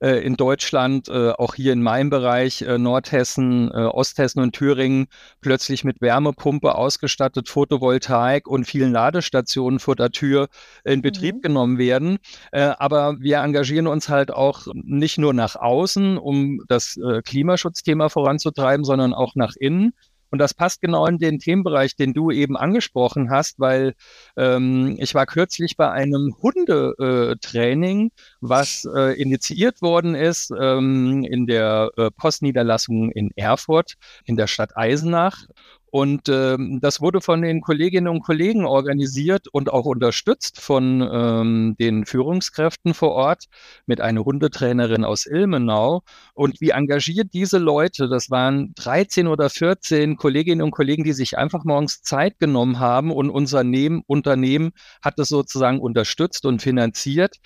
in 0.00 0.36
Deutschland, 0.36 1.10
auch 1.10 1.54
hier 1.54 1.72
in 1.72 1.82
meinem 1.82 2.10
Bereich, 2.10 2.64
Nordhessen, 2.78 3.70
Osthessen 3.70 4.42
und 4.42 4.54
Thüringen, 4.54 5.06
plötzlich 5.40 5.84
mit 5.84 6.00
Wärmepumpe 6.00 6.74
ausgestattet, 6.74 7.48
Photovoltaik 7.48 8.46
und 8.48 8.64
vielen 8.64 8.92
Ladestationen 8.92 9.78
vor 9.78 9.96
der 9.96 10.10
Tür 10.10 10.48
in 10.84 11.02
Betrieb 11.02 11.36
mhm. 11.36 11.42
genommen 11.42 11.78
werden. 11.78 12.18
aber 12.52 13.16
wir 13.20 13.38
engagieren 13.38 13.86
uns 13.86 14.08
halt 14.08 14.30
auch 14.32 14.45
auch 14.46 14.66
nicht 14.74 15.18
nur 15.18 15.34
nach 15.34 15.56
außen, 15.56 16.18
um 16.18 16.62
das 16.68 16.96
äh, 16.96 17.22
Klimaschutzthema 17.22 18.08
voranzutreiben, 18.08 18.84
sondern 18.84 19.12
auch 19.12 19.34
nach 19.34 19.54
innen. 19.58 19.92
Und 20.30 20.40
das 20.40 20.54
passt 20.54 20.80
genau 20.80 21.06
in 21.06 21.18
den 21.18 21.38
Themenbereich, 21.38 21.96
den 21.96 22.12
du 22.12 22.30
eben 22.30 22.56
angesprochen 22.56 23.30
hast, 23.30 23.60
weil 23.60 23.94
ähm, 24.36 24.96
ich 24.98 25.14
war 25.14 25.24
kürzlich 25.24 25.76
bei 25.76 25.90
einem 25.90 26.34
Hundetraining, 26.42 28.08
äh, 28.08 28.10
was 28.40 28.86
äh, 28.94 29.20
initiiert 29.20 29.82
worden 29.82 30.14
ist 30.14 30.52
ähm, 30.58 31.24
in 31.24 31.46
der 31.46 31.90
äh, 31.96 32.10
Postniederlassung 32.10 33.10
in 33.12 33.30
Erfurt 33.36 33.94
in 34.24 34.36
der 34.36 34.46
Stadt 34.46 34.76
Eisenach. 34.76 35.46
Und 35.90 36.28
ähm, 36.28 36.80
das 36.80 37.00
wurde 37.00 37.20
von 37.20 37.42
den 37.42 37.60
Kolleginnen 37.60 38.08
und 38.08 38.22
Kollegen 38.22 38.64
organisiert 38.64 39.48
und 39.48 39.72
auch 39.72 39.86
unterstützt 39.86 40.60
von 40.60 41.00
ähm, 41.00 41.76
den 41.78 42.04
Führungskräften 42.04 42.92
vor 42.92 43.12
Ort 43.12 43.44
mit 43.86 44.00
einer 44.00 44.24
Hundetrainerin 44.24 45.04
aus 45.04 45.26
Ilmenau. 45.26 46.02
Und 46.34 46.60
wie 46.60 46.70
engagiert 46.70 47.32
diese 47.32 47.58
Leute, 47.58 48.08
das 48.08 48.30
waren 48.30 48.72
13 48.74 49.26
oder 49.26 49.48
14 49.48 50.16
Kolleginnen 50.16 50.62
und 50.62 50.72
Kollegen, 50.72 51.04
die 51.04 51.12
sich 51.12 51.38
einfach 51.38 51.64
morgens 51.64 52.02
Zeit 52.02 52.38
genommen 52.38 52.78
haben 52.78 53.10
und 53.10 53.30
unser 53.30 53.64
Unternehmen 54.06 54.72
hat 55.02 55.18
es 55.18 55.28
sozusagen 55.28 55.80
unterstützt 55.80 56.46
und 56.46 56.62
finanziert, 56.62 57.36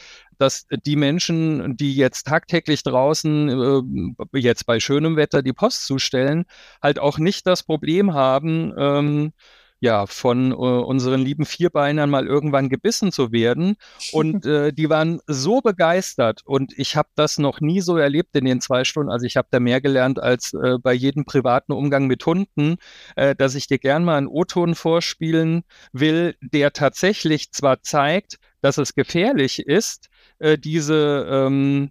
dass 0.40 0.66
die 0.86 0.96
Menschen, 0.96 1.76
die 1.76 1.94
jetzt 1.94 2.26
tagtäglich 2.26 2.82
draußen, 2.82 3.48
äh, 4.32 4.38
jetzt 4.38 4.66
bei 4.66 4.80
schönem 4.80 5.16
Wetter 5.16 5.42
die 5.42 5.52
Post 5.52 5.86
zustellen, 5.86 6.44
halt 6.82 6.98
auch 6.98 7.18
nicht 7.18 7.46
das 7.46 7.62
Problem 7.62 8.14
haben, 8.14 8.72
ähm, 8.78 9.32
ja, 9.80 10.06
von 10.06 10.52
äh, 10.52 10.54
unseren 10.54 11.22
lieben 11.22 11.46
Vierbeinern 11.46 12.10
mal 12.10 12.26
irgendwann 12.26 12.68
gebissen 12.68 13.12
zu 13.12 13.32
werden. 13.32 13.76
Und 14.12 14.44
äh, 14.46 14.72
die 14.72 14.90
waren 14.90 15.20
so 15.26 15.60
begeistert. 15.62 16.42
Und 16.44 16.78
ich 16.78 16.96
habe 16.96 17.08
das 17.14 17.38
noch 17.38 17.60
nie 17.60 17.80
so 17.80 17.96
erlebt 17.96 18.36
in 18.36 18.44
den 18.44 18.60
zwei 18.60 18.84
Stunden. 18.84 19.10
Also 19.10 19.26
ich 19.26 19.36
habe 19.36 19.48
da 19.50 19.58
mehr 19.58 19.80
gelernt 19.80 20.22
als 20.22 20.52
äh, 20.52 20.76
bei 20.78 20.92
jedem 20.92 21.24
privaten 21.24 21.72
Umgang 21.72 22.06
mit 22.06 22.24
Hunden, 22.26 22.76
äh, 23.16 23.34
dass 23.34 23.54
ich 23.54 23.66
dir 23.66 23.78
gern 23.78 24.04
mal 24.04 24.18
einen 24.18 24.26
O-Ton 24.26 24.74
vorspielen 24.74 25.62
will, 25.92 26.36
der 26.42 26.72
tatsächlich 26.72 27.50
zwar 27.52 27.82
zeigt, 27.82 28.36
dass 28.60 28.76
es 28.76 28.94
gefährlich 28.94 29.60
ist, 29.60 30.08
äh, 30.40 30.58
diese 30.58 31.26
ähm, 31.30 31.90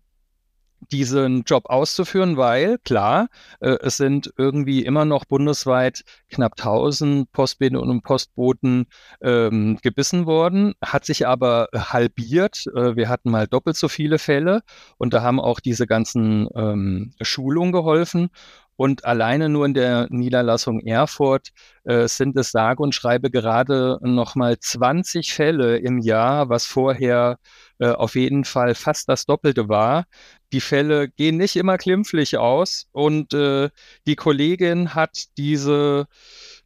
diesen 0.91 1.44
Job 1.44 1.65
auszuführen, 1.68 2.38
weil 2.38 2.77
klar, 2.79 3.27
äh, 3.60 3.77
es 3.82 3.98
sind 3.98 4.34
irgendwie 4.38 4.86
immer 4.86 5.06
noch 5.06 5.25
bundesweit 5.25 6.03
knapp 6.29 6.53
1000 6.58 7.32
Postboten 7.32 7.77
und 7.77 8.01
Postboten 8.01 8.88
ähm, 9.22 9.77
gebissen 9.82 10.25
worden, 10.25 10.74
hat 10.84 11.06
sich 11.06 11.27
aber 11.27 11.68
halbiert. 11.75 12.65
Äh, 12.75 12.96
wir 12.96 13.10
hatten 13.10 13.29
mal 13.29 13.48
doppelt 13.48 13.75
so 13.75 13.88
viele 13.88 14.20
Fälle 14.20 14.62
und 14.98 15.13
da 15.13 15.22
haben 15.22 15.39
auch 15.39 15.60
diese 15.60 15.88
ganzen 15.88 16.48
ähm, 16.56 17.13
Schulungen 17.22 17.72
geholfen. 17.72 18.29
Und 18.75 19.03
alleine 19.03 19.50
nur 19.50 19.65
in 19.65 19.74
der 19.74 20.08
Niederlassung 20.10 20.79
Erfurt 20.79 21.50
äh, 21.84 22.08
sind 22.08 22.38
es 22.38 22.51
sage 22.51 22.82
und 22.82 22.96
schreibe 22.96 23.29
gerade 23.29 24.00
nochmal 24.01 24.58
20 24.58 25.34
Fälle 25.34 25.77
im 25.79 25.98
Jahr, 25.98 26.48
was 26.48 26.65
vorher 26.65 27.39
äh, 27.79 27.89
auf 27.89 28.15
jeden 28.15 28.45
Fall 28.45 28.75
fast 28.75 29.09
das 29.09 29.25
Doppelte 29.25 29.69
war. 29.69 30.05
Die 30.51 30.62
Fälle 30.62 31.09
gehen 31.09 31.38
nicht 31.38 31.55
immer 31.55 31.77
klimpflich 31.77 32.38
aus 32.38 32.88
und 32.91 33.33
äh, 33.33 33.69
die 34.07 34.15
Kollegin 34.15 34.95
hat 34.95 35.25
diese 35.38 36.07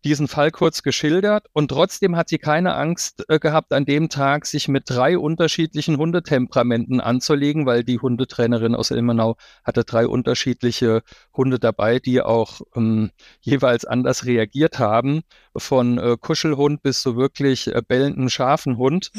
diesen 0.03 0.27
Fall 0.27 0.51
kurz 0.51 0.83
geschildert 0.83 1.47
und 1.53 1.69
trotzdem 1.69 2.15
hat 2.15 2.29
sie 2.29 2.37
keine 2.37 2.75
Angst 2.75 3.25
äh, 3.29 3.39
gehabt, 3.39 3.73
an 3.73 3.85
dem 3.85 4.09
Tag 4.09 4.45
sich 4.45 4.67
mit 4.67 4.89
drei 4.89 5.17
unterschiedlichen 5.17 5.97
Hundetemperamenten 5.97 6.99
anzulegen, 6.99 7.65
weil 7.65 7.83
die 7.83 7.99
Hundetrainerin 7.99 8.75
aus 8.75 8.91
Ilmenau 8.91 9.37
hatte 9.63 9.83
drei 9.83 10.07
unterschiedliche 10.07 11.03
Hunde 11.35 11.59
dabei, 11.59 11.99
die 11.99 12.21
auch 12.21 12.61
ähm, 12.75 13.11
jeweils 13.41 13.85
anders 13.85 14.25
reagiert 14.25 14.79
haben, 14.79 15.21
von 15.55 15.97
äh, 15.97 16.17
Kuschelhund 16.19 16.81
bis 16.81 17.01
zu 17.01 17.15
wirklich 17.15 17.67
äh, 17.67 17.81
bellenden 17.87 18.29
scharfen 18.29 18.77
Hund. 18.77 19.11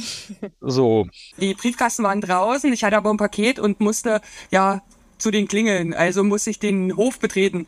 So. 0.60 1.06
Die 1.38 1.54
Briefkasten 1.54 2.04
waren 2.04 2.20
draußen, 2.20 2.72
ich 2.72 2.84
hatte 2.84 2.96
aber 2.96 3.10
ein 3.10 3.16
Paket 3.16 3.58
und 3.58 3.80
musste 3.80 4.20
ja 4.50 4.82
zu 5.18 5.30
den 5.30 5.48
Klingeln, 5.48 5.94
also 5.94 6.24
musste 6.24 6.50
ich 6.50 6.58
den 6.58 6.96
Hof 6.96 7.18
betreten. 7.18 7.66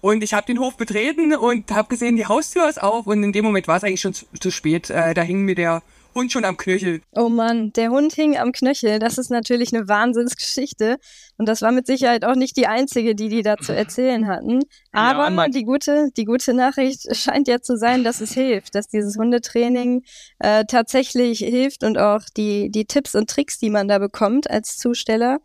Und 0.00 0.22
ich 0.22 0.34
habe 0.34 0.46
den 0.46 0.58
Hof 0.58 0.76
betreten 0.76 1.34
und 1.34 1.70
habe 1.72 1.88
gesehen, 1.88 2.16
die 2.16 2.26
Haustür 2.26 2.68
ist 2.68 2.82
auf 2.82 3.06
und 3.06 3.22
in 3.22 3.32
dem 3.32 3.44
Moment 3.44 3.68
war 3.68 3.76
es 3.76 3.84
eigentlich 3.84 4.00
schon 4.00 4.14
zu, 4.14 4.26
zu 4.40 4.50
spät. 4.50 4.90
Äh, 4.90 5.14
da 5.14 5.22
hing 5.22 5.42
mir 5.42 5.54
der 5.54 5.82
Hund 6.16 6.32
schon 6.32 6.44
am 6.44 6.56
Knöchel. 6.56 7.02
Oh 7.14 7.28
Mann, 7.28 7.72
der 7.74 7.90
Hund 7.90 8.14
hing 8.14 8.36
am 8.36 8.50
Knöchel. 8.50 8.98
Das 8.98 9.18
ist 9.18 9.30
natürlich 9.30 9.72
eine 9.72 9.86
Wahnsinnsgeschichte. 9.86 10.96
Und 11.36 11.46
das 11.46 11.60
war 11.62 11.70
mit 11.70 11.86
Sicherheit 11.86 12.24
auch 12.24 12.34
nicht 12.34 12.56
die 12.56 12.66
einzige, 12.66 13.14
die 13.14 13.28
die 13.28 13.42
da 13.42 13.56
zu 13.58 13.72
erzählen 13.76 14.26
hatten. 14.26 14.62
Aber 14.92 15.30
ja, 15.30 15.48
die, 15.48 15.64
gute, 15.64 16.08
die 16.16 16.24
gute 16.24 16.54
Nachricht 16.54 17.14
scheint 17.14 17.46
ja 17.46 17.60
zu 17.60 17.76
sein, 17.76 18.02
dass 18.02 18.20
es 18.20 18.32
hilft, 18.32 18.74
dass 18.74 18.88
dieses 18.88 19.16
Hundetraining 19.16 20.02
äh, 20.38 20.64
tatsächlich 20.64 21.40
hilft 21.40 21.84
und 21.84 21.98
auch 21.98 22.22
die, 22.36 22.70
die 22.70 22.86
Tipps 22.86 23.14
und 23.14 23.28
Tricks, 23.28 23.58
die 23.58 23.70
man 23.70 23.86
da 23.86 23.98
bekommt 23.98 24.50
als 24.50 24.78
Zusteller. 24.78 25.38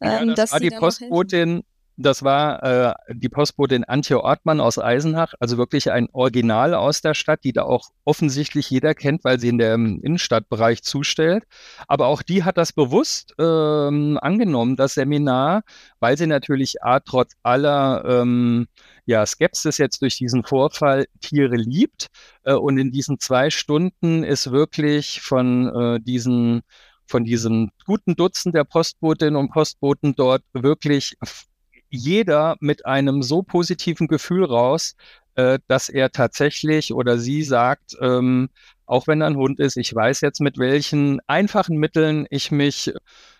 Ähm, 0.00 0.28
ja, 0.28 0.34
das 0.34 0.52
war 0.52 0.60
die 0.60 0.70
Postbotin 0.70 1.64
das 1.98 2.22
war 2.22 2.62
äh, 2.62 2.94
die 3.12 3.28
Postbotin 3.28 3.82
Antje 3.82 4.22
Ortmann 4.22 4.60
aus 4.60 4.78
Eisenach, 4.78 5.34
also 5.40 5.58
wirklich 5.58 5.90
ein 5.90 6.08
Original 6.12 6.74
aus 6.74 7.00
der 7.00 7.14
Stadt, 7.14 7.42
die 7.42 7.52
da 7.52 7.64
auch 7.64 7.88
offensichtlich 8.04 8.70
jeder 8.70 8.94
kennt, 8.94 9.24
weil 9.24 9.40
sie 9.40 9.48
in 9.48 9.58
dem 9.58 10.00
Innenstadtbereich 10.00 10.84
zustellt. 10.84 11.44
Aber 11.88 12.06
auch 12.06 12.22
die 12.22 12.44
hat 12.44 12.56
das 12.56 12.72
bewusst 12.72 13.34
ähm, 13.40 14.16
angenommen, 14.22 14.76
das 14.76 14.94
Seminar, 14.94 15.62
weil 15.98 16.16
sie 16.16 16.28
natürlich 16.28 16.82
A, 16.82 17.00
trotz 17.00 17.32
aller 17.42 18.04
ähm, 18.06 18.68
ja, 19.04 19.26
Skepsis 19.26 19.78
jetzt 19.78 20.00
durch 20.00 20.16
diesen 20.16 20.44
Vorfall 20.44 21.06
Tiere 21.20 21.56
liebt. 21.56 22.06
Äh, 22.44 22.54
und 22.54 22.78
in 22.78 22.92
diesen 22.92 23.18
zwei 23.18 23.50
Stunden 23.50 24.22
ist 24.22 24.52
wirklich 24.52 25.20
von 25.20 25.96
äh, 25.96 26.00
diesen 26.00 26.62
von 27.10 27.24
diesem 27.24 27.70
guten 27.86 28.16
Dutzend 28.16 28.54
der 28.54 28.64
Postbotinnen 28.64 29.36
und 29.36 29.50
Postboten 29.50 30.14
dort 30.14 30.42
wirklich 30.52 31.16
jeder 31.90 32.56
mit 32.60 32.86
einem 32.86 33.22
so 33.22 33.42
positiven 33.42 34.08
Gefühl 34.08 34.44
raus, 34.44 34.94
äh, 35.34 35.58
dass 35.68 35.88
er 35.88 36.10
tatsächlich 36.10 36.92
oder 36.92 37.18
sie 37.18 37.42
sagt, 37.42 37.96
ähm, 38.00 38.48
auch 38.86 39.06
wenn 39.06 39.20
er 39.20 39.28
ein 39.28 39.36
Hund 39.36 39.60
ist, 39.60 39.76
ich 39.76 39.94
weiß 39.94 40.20
jetzt, 40.22 40.40
mit 40.40 40.58
welchen 40.58 41.20
einfachen 41.26 41.76
Mitteln 41.76 42.26
ich 42.30 42.50
mich 42.50 42.92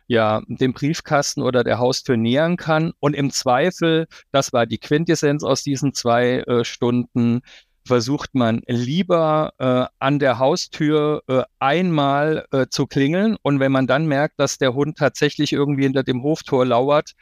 ja 0.06 0.42
dem 0.46 0.72
Briefkasten 0.74 1.42
oder 1.42 1.64
der 1.64 1.78
Haustür 1.78 2.16
nähern 2.16 2.56
kann. 2.56 2.92
Und 3.00 3.14
im 3.14 3.30
Zweifel, 3.30 4.06
das 4.32 4.52
war 4.52 4.66
die 4.66 4.78
Quintessenz 4.78 5.42
aus 5.44 5.62
diesen 5.62 5.94
zwei 5.94 6.40
äh, 6.40 6.64
Stunden, 6.64 7.40
versucht 7.88 8.34
man 8.34 8.60
lieber 8.66 9.52
äh, 9.58 9.86
an 9.98 10.18
der 10.18 10.38
Haustür 10.38 11.22
äh, 11.26 11.42
einmal 11.58 12.46
äh, 12.52 12.66
zu 12.70 12.86
klingeln. 12.86 13.36
Und 13.42 13.60
wenn 13.60 13.72
man 13.72 13.86
dann 13.86 14.06
merkt, 14.06 14.38
dass 14.38 14.58
der 14.58 14.74
Hund 14.74 14.98
tatsächlich 14.98 15.52
irgendwie 15.52 15.84
hinter 15.84 16.04
dem 16.04 16.22
Hoftor 16.22 16.66
lauert, 16.66 17.12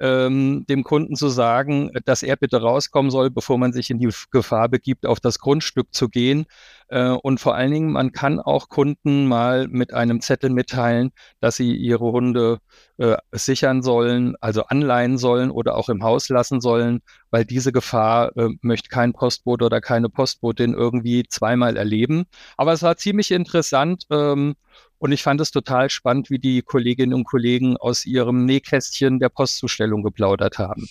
ähm, 0.00 0.64
dem 0.68 0.84
Kunden 0.84 1.16
zu 1.16 1.28
sagen, 1.28 1.90
dass 2.04 2.22
er 2.22 2.36
bitte 2.36 2.60
rauskommen 2.60 3.10
soll, 3.10 3.30
bevor 3.30 3.58
man 3.58 3.72
sich 3.72 3.90
in 3.90 3.98
die 3.98 4.10
Gefahr 4.30 4.68
begibt, 4.68 5.06
auf 5.06 5.20
das 5.20 5.38
Grundstück 5.38 5.88
zu 5.92 6.08
gehen. 6.08 6.46
Äh, 6.88 7.10
und 7.10 7.40
vor 7.40 7.54
allen 7.54 7.72
Dingen, 7.72 7.92
man 7.92 8.12
kann 8.12 8.40
auch 8.40 8.68
Kunden 8.68 9.26
mal 9.26 9.68
mit 9.68 9.94
einem 9.94 10.20
Zettel 10.20 10.50
mitteilen, 10.50 11.12
dass 11.40 11.56
sie 11.56 11.74
ihre 11.74 12.12
Hunde 12.12 12.58
äh, 12.98 13.16
sichern 13.32 13.82
sollen, 13.82 14.34
also 14.40 14.64
anleihen 14.64 15.18
sollen 15.18 15.50
oder 15.50 15.76
auch 15.76 15.88
im 15.88 16.02
Haus 16.02 16.28
lassen 16.28 16.60
sollen, 16.60 17.00
weil 17.30 17.44
diese 17.44 17.72
Gefahr 17.72 18.36
äh, 18.36 18.48
möchte 18.60 18.88
kein 18.88 19.12
Postbote 19.12 19.64
oder 19.64 19.80
keine 19.80 20.08
Postbotin 20.08 20.74
irgendwie 20.74 21.24
zweimal 21.28 21.76
erleben. 21.76 22.24
Aber 22.56 22.72
es 22.72 22.82
war 22.82 22.96
ziemlich 22.96 23.30
interessant. 23.30 24.04
Ähm, 24.10 24.54
und 24.98 25.12
ich 25.12 25.22
fand 25.22 25.40
es 25.40 25.50
total 25.50 25.90
spannend, 25.90 26.30
wie 26.30 26.38
die 26.38 26.62
Kolleginnen 26.62 27.14
und 27.14 27.24
Kollegen 27.24 27.76
aus 27.76 28.06
ihrem 28.06 28.44
Nähkästchen 28.44 29.18
der 29.18 29.28
Postzustellung 29.28 30.02
geplaudert 30.02 30.58
haben. 30.58 30.88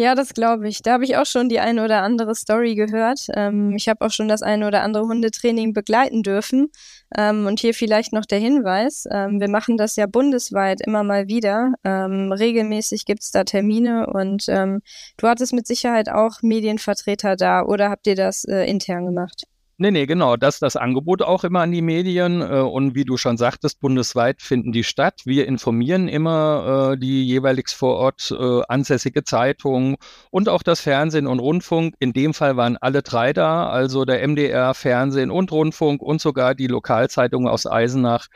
Ja, 0.00 0.14
das 0.14 0.32
glaube 0.32 0.68
ich. 0.68 0.82
Da 0.82 0.92
habe 0.92 1.04
ich 1.04 1.16
auch 1.16 1.26
schon 1.26 1.48
die 1.48 1.58
eine 1.58 1.84
oder 1.84 2.02
andere 2.02 2.36
Story 2.36 2.76
gehört. 2.76 3.26
Ähm, 3.34 3.74
ich 3.74 3.88
habe 3.88 4.06
auch 4.06 4.12
schon 4.12 4.28
das 4.28 4.42
eine 4.42 4.68
oder 4.68 4.82
andere 4.82 5.02
Hundetraining 5.08 5.72
begleiten 5.72 6.22
dürfen. 6.22 6.68
Ähm, 7.16 7.46
und 7.46 7.58
hier 7.58 7.74
vielleicht 7.74 8.12
noch 8.12 8.24
der 8.24 8.38
Hinweis. 8.38 9.06
Ähm, 9.10 9.40
wir 9.40 9.48
machen 9.48 9.76
das 9.76 9.96
ja 9.96 10.06
bundesweit 10.06 10.80
immer 10.86 11.02
mal 11.02 11.26
wieder. 11.26 11.72
Ähm, 11.82 12.30
regelmäßig 12.30 13.06
gibt's 13.06 13.32
da 13.32 13.42
Termine 13.42 14.06
und 14.06 14.44
ähm, 14.46 14.82
du 15.16 15.26
hattest 15.26 15.52
mit 15.52 15.66
Sicherheit 15.66 16.08
auch 16.08 16.42
Medienvertreter 16.42 17.34
da 17.34 17.62
oder 17.64 17.90
habt 17.90 18.06
ihr 18.06 18.14
das 18.14 18.44
äh, 18.44 18.66
intern 18.70 19.04
gemacht? 19.04 19.48
Nee, 19.80 19.92
nee, 19.92 20.06
genau. 20.06 20.36
Das 20.36 20.56
ist 20.56 20.62
das 20.62 20.74
Angebot 20.74 21.22
auch 21.22 21.44
immer 21.44 21.60
an 21.60 21.70
die 21.70 21.82
Medien. 21.82 22.42
Äh, 22.42 22.62
und 22.62 22.96
wie 22.96 23.04
du 23.04 23.16
schon 23.16 23.36
sagtest, 23.36 23.80
bundesweit 23.80 24.42
finden 24.42 24.72
die 24.72 24.82
statt. 24.82 25.20
Wir 25.24 25.46
informieren 25.46 26.08
immer 26.08 26.94
äh, 26.94 26.98
die 26.98 27.24
jeweilig 27.24 27.68
vor 27.68 27.94
Ort 27.94 28.34
äh, 28.36 28.62
ansässige 28.66 29.22
Zeitung 29.22 29.96
und 30.32 30.48
auch 30.48 30.64
das 30.64 30.80
Fernsehen 30.80 31.28
und 31.28 31.38
Rundfunk. 31.38 31.94
In 32.00 32.12
dem 32.12 32.34
Fall 32.34 32.56
waren 32.56 32.76
alle 32.76 33.02
drei 33.02 33.32
da, 33.32 33.68
also 33.68 34.04
der 34.04 34.26
MDR, 34.26 34.74
Fernsehen 34.74 35.30
und 35.30 35.52
Rundfunk 35.52 36.02
und 36.02 36.20
sogar 36.20 36.56
die 36.56 36.66
Lokalzeitung 36.66 37.46
aus 37.46 37.66
Eisenach. 37.66 38.26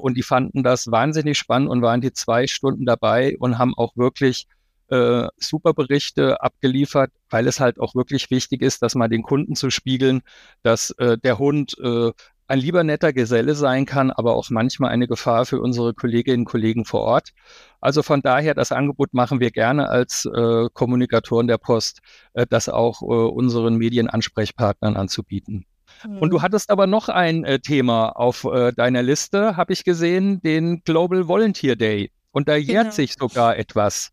Und 0.00 0.16
die 0.16 0.24
fanden 0.24 0.64
das 0.64 0.90
wahnsinnig 0.90 1.38
spannend 1.38 1.68
und 1.68 1.80
waren 1.80 2.00
die 2.00 2.12
zwei 2.12 2.48
Stunden 2.48 2.86
dabei 2.86 3.36
und 3.38 3.56
haben 3.56 3.72
auch 3.76 3.92
wirklich 3.94 4.48
äh, 4.88 5.26
super 5.36 5.74
Berichte 5.74 6.40
abgeliefert, 6.40 7.10
weil 7.30 7.46
es 7.46 7.60
halt 7.60 7.78
auch 7.80 7.94
wirklich 7.94 8.30
wichtig 8.30 8.62
ist, 8.62 8.82
dass 8.82 8.94
man 8.94 9.10
den 9.10 9.22
Kunden 9.22 9.54
zu 9.54 9.70
spiegeln, 9.70 10.22
dass 10.62 10.90
äh, 10.98 11.18
der 11.18 11.38
Hund 11.38 11.76
äh, 11.78 12.12
ein 12.48 12.58
lieber 12.58 12.84
netter 12.84 13.12
Geselle 13.12 13.54
sein 13.54 13.86
kann, 13.86 14.10
aber 14.10 14.34
auch 14.34 14.50
manchmal 14.50 14.90
eine 14.90 15.08
Gefahr 15.08 15.46
für 15.46 15.60
unsere 15.60 15.94
Kolleginnen 15.94 16.40
und 16.40 16.44
Kollegen 16.44 16.84
vor 16.84 17.00
Ort. 17.00 17.30
Also 17.80 18.02
von 18.02 18.22
daher, 18.22 18.54
das 18.54 18.72
Angebot 18.72 19.14
machen 19.14 19.40
wir 19.40 19.50
gerne 19.50 19.88
als 19.88 20.26
äh, 20.26 20.68
Kommunikatoren 20.72 21.48
der 21.48 21.58
Post, 21.58 22.00
äh, 22.34 22.46
das 22.48 22.68
auch 22.68 23.02
äh, 23.02 23.06
unseren 23.06 23.76
Medienansprechpartnern 23.76 24.96
anzubieten. 24.96 25.66
Mhm. 26.06 26.18
Und 26.18 26.30
du 26.30 26.42
hattest 26.42 26.70
aber 26.70 26.86
noch 26.86 27.08
ein 27.08 27.44
äh, 27.44 27.58
Thema 27.58 28.10
auf 28.10 28.44
äh, 28.44 28.72
deiner 28.72 29.02
Liste, 29.02 29.56
habe 29.56 29.72
ich 29.72 29.84
gesehen, 29.84 30.40
den 30.42 30.82
Global 30.84 31.28
Volunteer 31.28 31.76
Day. 31.76 32.10
Und 32.30 32.48
da 32.48 32.56
jährt 32.56 32.84
genau. 32.84 32.94
sich 32.94 33.14
sogar 33.14 33.56
etwas. 33.56 34.12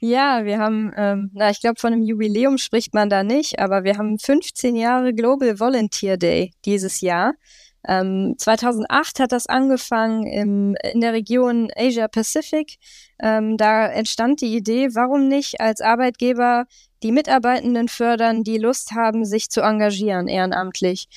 Ja, 0.00 0.44
wir 0.44 0.58
haben, 0.58 0.92
ähm, 0.96 1.30
na, 1.32 1.50
ich 1.50 1.60
glaube, 1.60 1.80
von 1.80 1.92
einem 1.92 2.02
Jubiläum 2.02 2.58
spricht 2.58 2.92
man 2.92 3.08
da 3.08 3.22
nicht, 3.22 3.58
aber 3.58 3.82
wir 3.84 3.96
haben 3.96 4.18
15 4.18 4.76
Jahre 4.76 5.14
Global 5.14 5.58
Volunteer 5.58 6.18
Day 6.18 6.52
dieses 6.66 7.00
Jahr. 7.00 7.32
Ähm, 7.88 8.34
2008 8.36 9.20
hat 9.20 9.32
das 9.32 9.46
angefangen 9.46 10.26
im, 10.26 10.76
in 10.92 11.00
der 11.00 11.12
Region 11.12 11.70
Asia 11.76 12.08
Pacific. 12.08 12.76
Ähm, 13.22 13.56
da 13.56 13.86
entstand 13.86 14.40
die 14.42 14.54
Idee, 14.56 14.88
warum 14.94 15.28
nicht 15.28 15.60
als 15.60 15.80
Arbeitgeber 15.80 16.66
die 17.02 17.12
Mitarbeitenden 17.12 17.88
fördern, 17.88 18.42
die 18.42 18.58
Lust 18.58 18.92
haben, 18.92 19.24
sich 19.24 19.48
zu 19.48 19.60
engagieren 19.62 20.28
ehrenamtlich. 20.28 21.08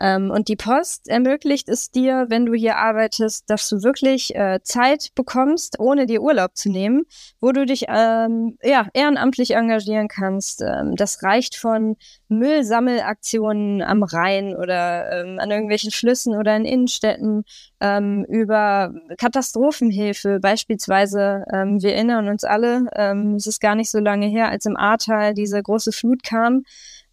Ähm, 0.00 0.30
und 0.30 0.48
die 0.48 0.56
Post 0.56 1.08
ermöglicht 1.08 1.68
es 1.68 1.90
dir, 1.90 2.26
wenn 2.28 2.46
du 2.46 2.54
hier 2.54 2.76
arbeitest, 2.76 3.50
dass 3.50 3.68
du 3.68 3.82
wirklich 3.82 4.34
äh, 4.34 4.60
Zeit 4.62 5.08
bekommst, 5.14 5.80
ohne 5.80 6.06
dir 6.06 6.22
Urlaub 6.22 6.56
zu 6.56 6.70
nehmen, 6.70 7.02
wo 7.40 7.50
du 7.52 7.66
dich 7.66 7.86
ähm, 7.88 8.56
ja, 8.62 8.86
ehrenamtlich 8.92 9.52
engagieren 9.56 10.08
kannst. 10.08 10.62
Ähm, 10.62 10.94
das 10.94 11.22
reicht 11.22 11.56
von 11.56 11.96
Müllsammelaktionen 12.28 13.82
am 13.82 14.02
Rhein 14.04 14.54
oder 14.54 15.10
ähm, 15.10 15.38
an 15.40 15.50
irgendwelchen 15.50 15.90
Flüssen 15.90 16.36
oder 16.36 16.56
in 16.56 16.64
Innenstädten 16.64 17.44
ähm, 17.80 18.24
über 18.28 18.92
Katastrophenhilfe. 19.18 20.38
Beispielsweise, 20.40 21.44
ähm, 21.52 21.82
wir 21.82 21.94
erinnern 21.94 22.28
uns 22.28 22.44
alle, 22.44 22.86
es 23.36 23.46
ist 23.46 23.60
gar 23.60 23.74
nicht 23.74 23.90
so 23.90 23.98
lange 23.98 24.26
her, 24.26 24.48
als 24.48 24.66
im 24.66 24.76
Ahrtal 24.76 25.34
diese 25.34 25.62
große 25.62 25.92
Flut 25.92 26.22
kam. 26.22 26.62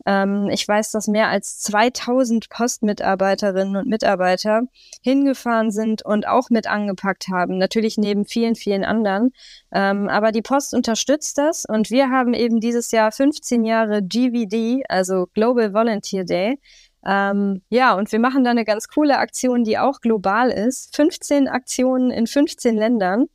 Ähm, 0.06 0.50
ich 0.52 0.68
weiß, 0.68 0.92
dass 0.92 1.08
mehr 1.08 1.30
als 1.30 1.60
2000 1.60 2.50
Postmitarbeiterinnen 2.50 3.76
und 3.76 3.88
Mitarbeiter 3.88 4.62
hingefahren 5.02 5.72
sind 5.72 6.06
und 6.06 6.28
auch 6.28 6.50
mit 6.50 6.68
angepackt 6.68 7.28
haben. 7.28 7.58
Natürlich 7.58 7.98
neben 7.98 8.26
vielen, 8.26 8.56
vielen 8.56 8.84
anderen. 8.84 9.32
Ähm, 9.74 10.08
aber 10.08 10.32
die 10.32 10.42
Post 10.42 10.74
unterstützt 10.74 11.38
das 11.38 11.66
und 11.66 11.90
wir 11.90 12.10
haben 12.10 12.34
eben 12.34 12.60
dieses 12.60 12.92
Jahr 12.92 13.12
15 13.12 13.66
Jahre 13.66 14.04
GVD, 14.04 14.84
also 14.88 15.28
Global 15.34 15.74
Volunteer 15.74 16.24
Day. 16.24 16.60
Ähm, 17.06 17.62
ja, 17.70 17.94
und 17.94 18.12
wir 18.12 18.20
machen 18.20 18.44
da 18.44 18.52
eine 18.52 18.66
ganz 18.66 18.88
coole 18.88 19.20
Aktion, 19.20 19.64
die 19.64 19.78
auch 19.78 20.02
global 20.02 20.50
ist. 20.50 20.96
15 20.96 21.48
Aktionen 21.48 22.10
in 22.10 22.26
15 22.26 22.76
Ländern. 22.76 23.28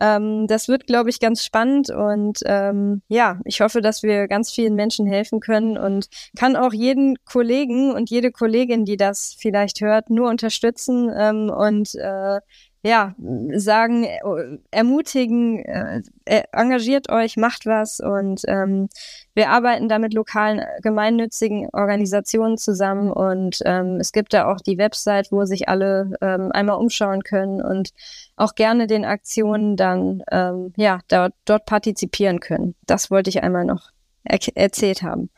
Ähm, 0.00 0.46
das 0.46 0.68
wird, 0.68 0.86
glaube 0.86 1.10
ich, 1.10 1.20
ganz 1.20 1.44
spannend 1.44 1.90
und 1.90 2.40
ähm, 2.46 3.02
ja, 3.08 3.40
ich 3.44 3.60
hoffe, 3.60 3.80
dass 3.80 4.02
wir 4.02 4.28
ganz 4.28 4.52
vielen 4.52 4.74
Menschen 4.74 5.06
helfen 5.06 5.40
können 5.40 5.76
und 5.76 6.08
kann 6.38 6.56
auch 6.56 6.72
jeden 6.72 7.16
Kollegen 7.24 7.92
und 7.92 8.10
jede 8.10 8.30
Kollegin, 8.30 8.84
die 8.84 8.96
das 8.96 9.36
vielleicht 9.38 9.80
hört, 9.80 10.10
nur 10.10 10.28
unterstützen 10.28 11.10
ähm, 11.16 11.50
und 11.50 11.94
äh, 11.96 12.40
ja, 12.88 13.14
sagen, 13.54 14.04
äh, 14.04 14.58
ermutigen, 14.70 15.62
äh, 15.62 16.00
äh, 16.24 16.42
engagiert 16.52 17.10
euch, 17.10 17.36
macht 17.36 17.66
was 17.66 18.00
und 18.00 18.40
ähm, 18.48 18.88
wir 19.34 19.50
arbeiten 19.50 19.90
da 19.90 19.98
mit 19.98 20.14
lokalen 20.14 20.60
äh, 20.60 20.66
gemeinnützigen 20.82 21.68
Organisationen 21.74 22.56
zusammen 22.56 23.12
und 23.12 23.58
ähm, 23.66 23.98
es 24.00 24.12
gibt 24.12 24.32
da 24.32 24.50
auch 24.50 24.60
die 24.62 24.78
Website, 24.78 25.30
wo 25.30 25.44
sich 25.44 25.68
alle 25.68 26.16
ähm, 26.22 26.50
einmal 26.52 26.78
umschauen 26.78 27.22
können 27.22 27.60
und 27.60 27.90
auch 28.36 28.54
gerne 28.54 28.86
den 28.86 29.04
Aktionen 29.04 29.76
dann 29.76 30.22
ähm, 30.30 30.72
ja 30.76 31.00
dort, 31.08 31.34
dort 31.44 31.66
partizipieren 31.66 32.40
können. 32.40 32.74
Das 32.86 33.10
wollte 33.10 33.28
ich 33.28 33.42
einmal 33.42 33.66
noch 33.66 33.90
er 34.24 34.38
erzählt 34.54 35.02
haben. 35.02 35.30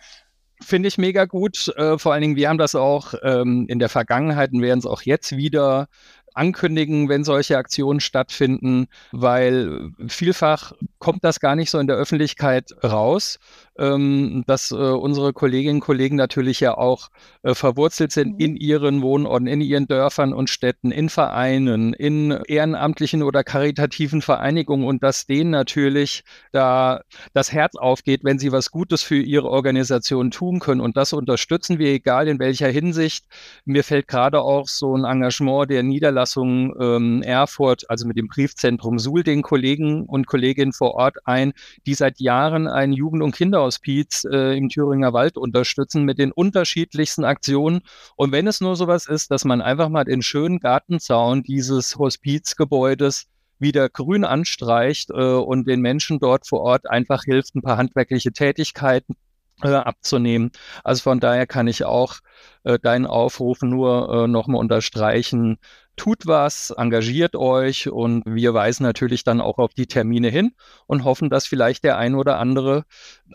Finde 0.62 0.88
ich 0.88 0.98
mega 0.98 1.24
gut. 1.24 1.72
Äh, 1.76 1.96
vor 1.96 2.12
allen 2.12 2.20
Dingen, 2.20 2.36
wir 2.36 2.48
haben 2.48 2.58
das 2.58 2.74
auch 2.74 3.14
ähm, 3.22 3.66
in 3.68 3.78
der 3.78 3.88
Vergangenheit 3.88 4.52
und 4.52 4.60
werden 4.60 4.78
es 4.78 4.86
auch 4.86 5.02
jetzt 5.02 5.36
wieder 5.36 5.88
ankündigen, 6.34 7.08
wenn 7.08 7.24
solche 7.24 7.58
Aktionen 7.58 8.00
stattfinden, 8.00 8.88
weil 9.12 9.90
vielfach 10.08 10.72
kommt 10.98 11.24
das 11.24 11.40
gar 11.40 11.56
nicht 11.56 11.70
so 11.70 11.78
in 11.78 11.86
der 11.86 11.96
Öffentlichkeit 11.96 12.74
raus 12.82 13.38
ähm, 13.80 14.44
dass 14.46 14.70
äh, 14.70 14.74
unsere 14.74 15.32
Kolleginnen 15.32 15.76
und 15.76 15.80
Kollegen 15.80 16.16
natürlich 16.16 16.60
ja 16.60 16.76
auch 16.76 17.08
äh, 17.42 17.54
verwurzelt 17.54 18.12
sind 18.12 18.34
mhm. 18.34 18.40
in 18.40 18.56
ihren 18.56 19.02
Wohnorten, 19.02 19.46
in 19.46 19.62
ihren 19.62 19.88
Dörfern 19.88 20.34
und 20.34 20.50
Städten, 20.50 20.90
in 20.90 21.08
Vereinen, 21.08 21.94
in 21.94 22.30
ehrenamtlichen 22.30 23.22
oder 23.22 23.42
karitativen 23.42 24.20
Vereinigungen 24.20 24.86
und 24.86 25.02
dass 25.02 25.26
denen 25.26 25.50
natürlich 25.50 26.24
da 26.52 27.00
das 27.32 27.52
Herz 27.52 27.76
aufgeht, 27.76 28.20
wenn 28.22 28.38
sie 28.38 28.52
was 28.52 28.70
Gutes 28.70 29.02
für 29.02 29.20
ihre 29.20 29.48
Organisation 29.48 30.30
tun 30.30 30.60
können. 30.60 30.82
Und 30.82 30.96
das 30.96 31.12
unterstützen 31.14 31.78
wir, 31.78 31.88
egal 31.88 32.28
in 32.28 32.38
welcher 32.38 32.68
Hinsicht. 32.68 33.24
Mir 33.64 33.84
fällt 33.84 34.08
gerade 34.08 34.42
auch 34.42 34.68
so 34.68 34.94
ein 34.94 35.04
Engagement 35.04 35.70
der 35.70 35.82
Niederlassung 35.82 36.74
ähm, 36.78 37.22
Erfurt, 37.22 37.88
also 37.88 38.06
mit 38.06 38.18
dem 38.18 38.28
Briefzentrum 38.28 38.98
Suhl, 38.98 39.22
den 39.22 39.40
Kollegen 39.42 40.04
und 40.04 40.26
Kolleginnen 40.26 40.72
vor 40.72 40.94
Ort 40.94 41.16
ein, 41.24 41.54
die 41.86 41.94
seit 41.94 42.20
Jahren 42.20 42.66
ein 42.66 42.92
Jugend- 42.92 43.22
und 43.22 43.34
Kinder 43.34 43.69
Kinderhospiz 43.78 44.24
äh, 44.30 44.56
im 44.56 44.68
Thüringer 44.68 45.12
Wald 45.12 45.36
unterstützen 45.36 46.04
mit 46.04 46.18
den 46.18 46.32
unterschiedlichsten 46.32 47.24
Aktionen. 47.24 47.82
Und 48.16 48.32
wenn 48.32 48.46
es 48.46 48.60
nur 48.60 48.76
sowas 48.76 49.06
ist, 49.06 49.30
dass 49.30 49.44
man 49.44 49.60
einfach 49.60 49.88
mal 49.88 50.04
den 50.04 50.22
schönen 50.22 50.58
Gartenzaun 50.58 51.42
dieses 51.42 51.96
Hospizgebäudes 51.96 53.26
wieder 53.58 53.88
grün 53.88 54.24
anstreicht 54.24 55.10
äh, 55.10 55.34
und 55.34 55.68
den 55.68 55.80
Menschen 55.80 56.18
dort 56.18 56.46
vor 56.46 56.60
Ort 56.60 56.88
einfach 56.88 57.24
hilft, 57.24 57.54
ein 57.54 57.62
paar 57.62 57.76
handwerkliche 57.76 58.32
Tätigkeiten 58.32 59.14
äh, 59.62 59.68
abzunehmen. 59.68 60.50
Also 60.82 61.02
von 61.02 61.20
daher 61.20 61.46
kann 61.46 61.68
ich 61.68 61.84
auch 61.84 62.16
äh, 62.64 62.78
deinen 62.78 63.06
Aufruf 63.06 63.60
nur 63.62 64.24
äh, 64.24 64.28
nochmal 64.28 64.60
unterstreichen 64.60 65.58
tut 66.00 66.26
was, 66.26 66.70
engagiert 66.70 67.36
euch 67.36 67.90
und 67.90 68.22
wir 68.24 68.54
weisen 68.54 68.84
natürlich 68.84 69.22
dann 69.22 69.42
auch 69.42 69.58
auf 69.58 69.74
die 69.74 69.86
Termine 69.86 70.30
hin 70.30 70.52
und 70.86 71.04
hoffen, 71.04 71.28
dass 71.28 71.46
vielleicht 71.46 71.84
der 71.84 71.98
ein 71.98 72.14
oder 72.14 72.38
andere 72.38 72.84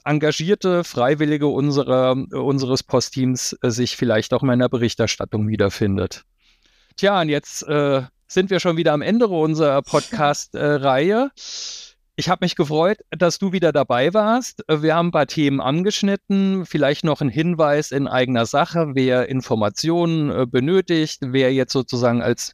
engagierte 0.04 0.84
Freiwillige 0.84 1.46
unserer, 1.46 2.14
unseres 2.14 2.82
Postteams 2.82 3.56
äh, 3.62 3.70
sich 3.70 3.96
vielleicht 3.96 4.34
auch 4.34 4.42
in 4.42 4.48
meiner 4.48 4.68
Berichterstattung 4.68 5.48
wiederfindet. 5.48 6.24
Tja, 6.96 7.22
und 7.22 7.30
jetzt 7.30 7.62
äh, 7.68 8.02
sind 8.28 8.50
wir 8.50 8.60
schon 8.60 8.78
wieder 8.78 8.94
am 8.94 9.04
Ende 9.04 9.28
unserer 9.28 9.82
Podcast-Reihe. 9.84 11.30
Ich 12.18 12.30
habe 12.30 12.46
mich 12.46 12.56
gefreut, 12.56 13.00
dass 13.10 13.40
du 13.40 13.52
wieder 13.52 13.74
dabei 13.74 14.14
warst. 14.14 14.64
Wir 14.70 14.96
haben 14.96 15.10
ein 15.10 15.12
paar 15.12 15.28
Themen 15.28 15.60
angeschnitten. 15.60 16.66
Vielleicht 16.66 17.04
noch 17.04 17.20
ein 17.20 17.28
Hinweis 17.28 17.92
in 17.92 18.08
eigener 18.08 18.46
Sache, 18.46 18.92
wer 18.94 19.28
Informationen 19.28 20.30
äh, 20.30 20.46
benötigt, 20.46 21.20
wer 21.22 21.54
jetzt 21.54 21.74
sozusagen 21.74 22.22
als 22.22 22.54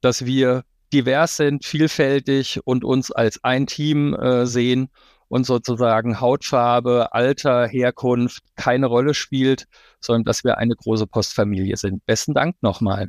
dass 0.01 0.25
wir 0.25 0.65
divers 0.93 1.37
sind, 1.37 1.65
vielfältig 1.65 2.61
und 2.65 2.85
uns 2.85 3.11
als 3.11 3.43
ein 3.43 3.67
Team 3.67 4.15
äh, 4.15 4.47
sehen 4.47 4.91
und 5.33 5.47
sozusagen 5.47 6.21
Hautfarbe, 6.21 7.15
Alter, 7.15 7.67
Herkunft 7.67 8.43
keine 8.55 8.85
Rolle 8.85 9.15
spielt, 9.15 9.65
sondern 9.99 10.25
dass 10.25 10.45
wir 10.45 10.59
eine 10.59 10.75
große 10.77 11.07
Postfamilie 11.07 11.75
sind. 11.79 12.05
Besten 12.05 12.35
Dank 12.35 12.57
nochmal. 12.61 13.09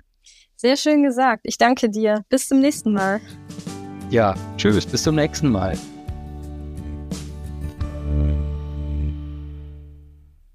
Sehr 0.56 0.78
schön 0.78 1.04
gesagt. 1.04 1.42
Ich 1.44 1.58
danke 1.58 1.90
dir. 1.90 2.24
Bis 2.30 2.48
zum 2.48 2.62
nächsten 2.62 2.94
Mal. 2.94 3.20
Ja, 4.10 4.36
tschüss. 4.56 4.86
Bis 4.86 5.04
zum 5.04 5.16
nächsten 5.16 5.50
Mal. 5.50 5.78